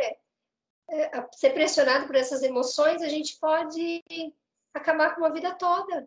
É, 0.91 1.29
ser 1.33 1.55
pressionado 1.55 2.07
por 2.07 2.15
essas 2.15 2.43
emoções, 2.43 3.01
a 3.01 3.09
gente 3.09 3.39
pode 3.39 4.05
acabar 4.75 5.15
com 5.15 5.23
uma 5.23 5.33
vida 5.33 5.55
toda. 5.55 6.07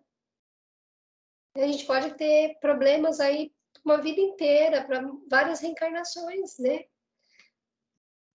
A 1.56 1.66
gente 1.66 1.84
pode 1.86 2.14
ter 2.14 2.60
problemas 2.60 3.20
aí 3.20 3.52
uma 3.86 4.02
vida 4.02 4.20
inteira, 4.20 4.84
para 4.84 5.08
várias 5.30 5.62
reencarnações, 5.62 6.58
né? 6.58 6.86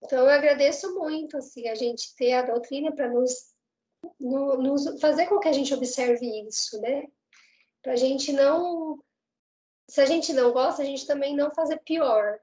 Então, 0.03 0.19
eu 0.19 0.29
agradeço 0.29 0.95
muito, 0.95 1.37
assim, 1.37 1.67
a 1.67 1.75
gente 1.75 2.15
ter 2.15 2.33
a 2.33 2.41
doutrina 2.41 2.91
para 2.91 3.09
nos, 3.09 3.53
no, 4.19 4.57
nos 4.57 4.99
fazer 4.99 5.27
com 5.27 5.39
que 5.39 5.49
a 5.49 5.53
gente 5.53 5.73
observe 5.73 6.25
isso, 6.47 6.79
né? 6.81 7.05
Para 7.83 7.93
a 7.93 7.97
gente 7.97 8.31
não 8.31 8.97
se 9.91 9.99
a 9.99 10.05
gente 10.05 10.31
não 10.31 10.53
gosta, 10.53 10.81
a 10.81 10.85
gente 10.85 11.05
também 11.05 11.35
não 11.35 11.53
fazer 11.53 11.77
pior. 11.79 12.39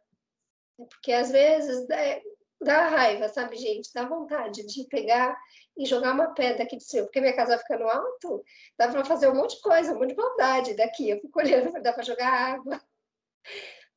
Porque 0.76 1.10
às 1.10 1.30
vezes 1.30 1.88
é, 1.88 2.22
dá 2.60 2.88
raiva, 2.88 3.26
sabe, 3.30 3.56
gente? 3.56 3.90
Dá 3.94 4.04
vontade 4.04 4.66
de 4.66 4.84
pegar 4.84 5.34
e 5.74 5.86
jogar 5.86 6.12
uma 6.12 6.34
pedra 6.34 6.64
aqui 6.64 6.76
de 6.76 6.84
cima, 6.84 7.04
porque 7.04 7.22
minha 7.22 7.34
casa 7.34 7.56
fica 7.56 7.78
no 7.78 7.88
alto, 7.88 8.44
dá 8.76 8.88
para 8.88 9.02
fazer 9.02 9.28
um 9.28 9.34
monte 9.34 9.56
de 9.56 9.62
coisa, 9.62 9.94
um 9.94 9.98
monte 9.98 10.10
de 10.10 10.16
maldade 10.16 10.74
daqui. 10.74 11.08
Eu 11.08 11.20
fico 11.20 11.38
olhando, 11.38 11.80
dá 11.80 11.90
para 11.90 12.02
jogar 12.02 12.30
água. 12.30 12.78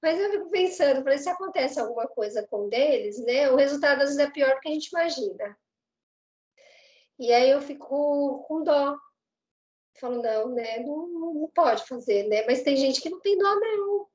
Mas 0.01 0.19
eu 0.19 0.31
fico 0.31 0.49
pensando, 0.49 1.17
se 1.17 1.29
acontece 1.29 1.79
alguma 1.79 2.07
coisa 2.07 2.45
com 2.47 2.67
deles, 2.67 3.19
né? 3.23 3.49
O 3.51 3.55
resultado 3.55 4.01
às 4.01 4.09
vezes 4.09 4.17
é 4.17 4.29
pior 4.29 4.55
do 4.55 4.59
que 4.59 4.69
a 4.69 4.73
gente 4.73 4.87
imagina. 4.87 5.57
E 7.19 7.31
aí 7.31 7.51
eu 7.51 7.61
fico 7.61 8.43
com 8.47 8.63
dó, 8.63 8.97
falo, 9.99 10.21
não, 10.21 10.49
né, 10.49 10.79
não, 10.79 11.07
não 11.07 11.51
pode 11.53 11.85
fazer, 11.85 12.27
né? 12.27 12.43
Mas 12.47 12.63
tem 12.63 12.75
gente 12.75 12.99
que 12.99 13.09
não 13.09 13.19
tem 13.19 13.37
dó, 13.37 13.55
não. 13.55 14.07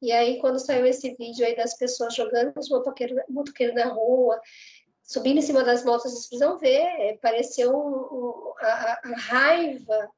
E 0.00 0.12
aí, 0.12 0.38
quando 0.38 0.58
saiu 0.58 0.86
esse 0.86 1.14
vídeo 1.14 1.46
aí 1.46 1.56
das 1.56 1.76
pessoas 1.76 2.14
jogando 2.14 2.52
os 2.58 2.68
motoqueiros, 2.68 3.22
motoqueiros 3.28 3.74
na 3.74 3.86
rua, 3.86 4.40
subindo 5.02 5.38
em 5.38 5.42
cima 5.42 5.62
das 5.62 5.84
motos, 5.84 6.10
vocês 6.10 6.26
precisam 6.26 6.58
ver, 6.58 6.82
é, 6.82 7.16
pareceu 7.18 7.70
um, 7.70 7.78
um, 7.78 8.54
a, 8.58 9.00
a, 9.02 9.16
raiva, 9.16 10.10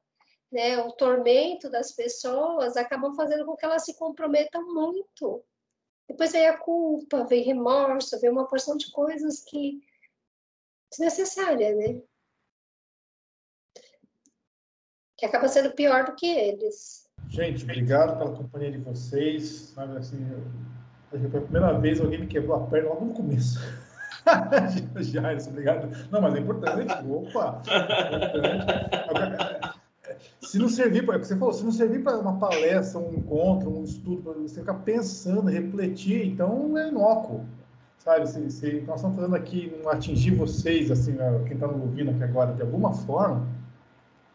né, 0.51 0.79
o 0.79 0.91
tormento 0.93 1.69
das 1.69 1.91
pessoas 1.91 2.77
acabam 2.77 3.13
fazendo 3.15 3.45
com 3.45 3.55
que 3.55 3.65
elas 3.65 3.83
se 3.83 3.97
comprometam 3.97 4.65
muito. 4.73 5.43
Depois 6.07 6.31
vem 6.31 6.47
a 6.47 6.57
culpa, 6.57 7.25
vem 7.25 7.43
remorso, 7.43 8.19
vem 8.19 8.29
uma 8.29 8.47
porção 8.47 8.77
de 8.77 8.91
coisas 8.91 9.43
que 9.43 9.81
desnecessária, 10.89 11.75
né? 11.75 12.01
que 15.17 15.25
acaba 15.25 15.47
sendo 15.47 15.71
pior 15.71 16.05
do 16.05 16.15
que 16.15 16.27
eles. 16.27 17.09
Gente, 17.27 17.63
obrigado 17.63 18.17
pela 18.17 18.35
companhia 18.35 18.71
de 18.71 18.77
vocês. 18.77 19.73
Sabe, 19.73 19.97
assim, 19.97 20.25
eu, 21.11 21.29
pela 21.29 21.43
primeira 21.43 21.79
vez 21.79 21.99
alguém 21.99 22.19
me 22.19 22.27
quebrou 22.27 22.55
a 22.55 22.67
perna 22.67 22.89
logo 22.89 23.05
no 23.05 23.13
começo. 23.13 23.59
Jairus, 25.01 25.47
obrigado. 25.47 25.89
Não, 26.11 26.21
mas 26.21 26.35
é 26.35 26.39
importante. 26.39 26.93
Opa! 27.09 27.61
É 27.67 28.95
importante. 29.03 29.56
Se 30.41 30.59
não 30.59 30.69
servir 30.69 31.05
para, 31.05 31.17
você 31.17 31.35
falou, 31.35 31.53
se 31.53 31.63
não 31.63 31.71
servir 31.71 32.03
para 32.03 32.17
uma 32.17 32.37
palestra, 32.37 32.99
um 32.99 33.13
encontro, 33.13 33.69
um 33.69 33.83
estudo, 33.83 34.21
para 34.21 34.33
você 34.33 34.59
ficar 34.59 34.75
pensando, 34.75 35.49
refletir, 35.49 36.25
então 36.25 36.77
é 36.77 36.89
inócuo. 36.89 37.45
Sabe, 37.97 38.27
se, 38.27 38.49
se 38.51 38.81
nós 38.87 38.97
estamos 38.97 39.17
fazendo 39.17 39.35
aqui 39.35 39.75
não 39.83 39.91
atingir 39.91 40.31
vocês, 40.31 40.89
assim, 40.91 41.17
quem 41.45 41.53
está 41.55 41.67
ouvindo 41.67 42.11
aqui 42.11 42.23
agora, 42.23 42.53
de 42.53 42.61
alguma 42.61 42.93
forma, 42.93 43.45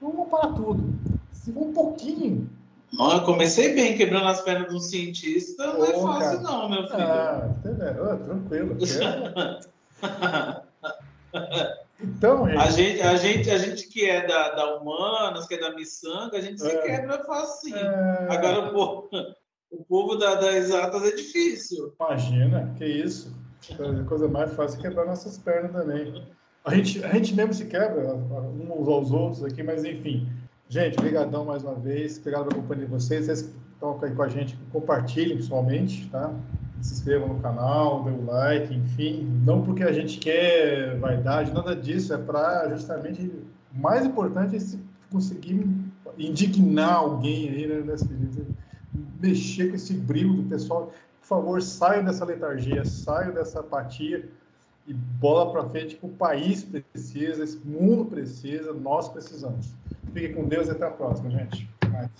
vamos 0.01 0.28
para 0.28 0.49
tudo. 0.53 0.93
Se 1.32 1.53
for 1.53 1.62
um 1.68 1.72
pouquinho, 1.72 2.51
Não, 2.93 3.12
eu 3.12 3.22
comecei 3.22 3.74
bem, 3.74 3.97
quebrando 3.97 4.26
as 4.26 4.43
pernas 4.43 4.68
de 4.68 4.76
um 4.76 4.80
cientista, 4.80 5.66
não 5.72 5.84
é 5.84 5.93
fácil 5.99 6.43
cara. 6.43 6.59
não, 6.59 6.68
meu 6.68 6.86
filho. 6.88 7.03
Ah, 7.03 8.18
tranquilo. 8.22 8.76
então, 12.03 12.47
gente... 12.47 12.59
A 12.59 12.71
gente, 12.71 13.03
a, 13.03 13.17
gente, 13.17 13.51
a 13.51 13.59
gente 13.59 13.89
que 13.89 14.09
é 14.09 14.27
da, 14.27 14.51
da 14.51 14.77
Humanas, 14.77 15.47
que 15.47 15.55
é 15.55 15.61
da 15.61 15.75
Missanga, 15.75 16.37
a 16.37 16.41
gente 16.41 16.61
se 16.61 16.69
é. 16.69 16.79
quebra 16.83 17.25
fácil. 17.25 17.77
É... 17.77 18.27
Agora, 18.31 18.69
o 18.69 18.73
povo, 18.73 19.09
o 19.71 19.85
povo 19.85 20.17
da, 20.17 20.35
da 20.35 20.53
Exatas 20.53 21.03
é 21.05 21.15
difícil. 21.15 21.95
Imagina, 21.99 22.75
que 22.77 22.85
isso. 22.85 23.35
A 23.71 24.05
coisa 24.05 24.29
mais 24.29 24.53
fácil 24.55 24.81
é 24.81 24.83
quebrar 24.83 25.07
nossas 25.07 25.39
pernas 25.39 25.73
também. 25.73 26.27
A 26.65 26.75
gente, 26.75 27.05
a 27.05 27.09
gente 27.15 27.35
mesmo 27.35 27.55
se 27.55 27.65
quebra 27.67 28.15
uns 28.15 28.89
aos 28.89 29.11
outros 29.11 29.45
aqui, 29.45 29.63
mas 29.63 29.85
enfim. 29.85 30.29
Gente, 30.69 30.99
obrigadão 30.99 31.45
mais 31.45 31.63
uma 31.63 31.75
vez. 31.75 32.19
Obrigado 32.19 32.49
pela 32.49 32.61
companhia 32.61 32.87
de 32.87 32.91
vocês. 32.91 33.27
Vocês 33.27 33.43
que 33.43 33.51
estão 33.75 33.99
aí 34.03 34.15
com 34.15 34.23
a 34.23 34.29
gente, 34.29 34.57
compartilhem 34.73 35.37
pessoalmente, 35.37 36.09
tá? 36.09 36.33
Se 36.83 36.95
inscrevam 36.95 37.28
no 37.28 37.41
canal, 37.41 38.05
dê 38.05 38.11
o 38.11 38.22
um 38.22 38.26
like, 38.26 38.74
enfim. 38.74 39.41
Não 39.47 39.62
porque 39.62 39.83
a 39.83 39.93
gente 39.93 40.18
quer 40.18 40.99
vaidade, 40.99 41.53
nada 41.53 41.74
disso. 41.74 42.12
É 42.12 42.18
para 42.18 42.68
justamente... 42.70 43.30
Mais 43.72 44.05
importante 44.05 44.57
é 44.57 44.61
se 44.61 44.78
conseguir 45.11 45.66
indignar 46.18 46.97
alguém 46.97 47.49
aí, 47.49 47.66
né? 47.66 47.80
Nesse, 47.87 48.07
mexer 49.20 49.68
com 49.68 49.76
esse 49.76 49.95
brilho 49.95 50.35
do 50.35 50.43
pessoal. 50.43 50.93
Por 51.20 51.26
favor, 51.26 51.62
saiam 51.62 52.05
dessa 52.05 52.24
letargia, 52.24 52.85
saiam 52.85 53.33
dessa 53.33 53.61
apatia 53.61 54.28
e 54.87 54.93
bola 54.93 55.53
para 55.53 55.68
frente 55.70 55.97
que 55.97 56.05
o 56.05 56.09
país 56.09 56.64
precisa, 56.64 57.45
esse 57.45 57.59
mundo 57.64 58.05
precisa, 58.05 58.72
nós 58.72 59.09
precisamos. 59.09 59.72
Fique 60.12 60.35
com 60.35 60.49
Deus 60.49 60.68
e 60.68 60.72
até 60.72 60.87
a 60.87 60.91
próxima, 60.91 61.30
gente. 61.30 61.70
Mais. 61.91 62.11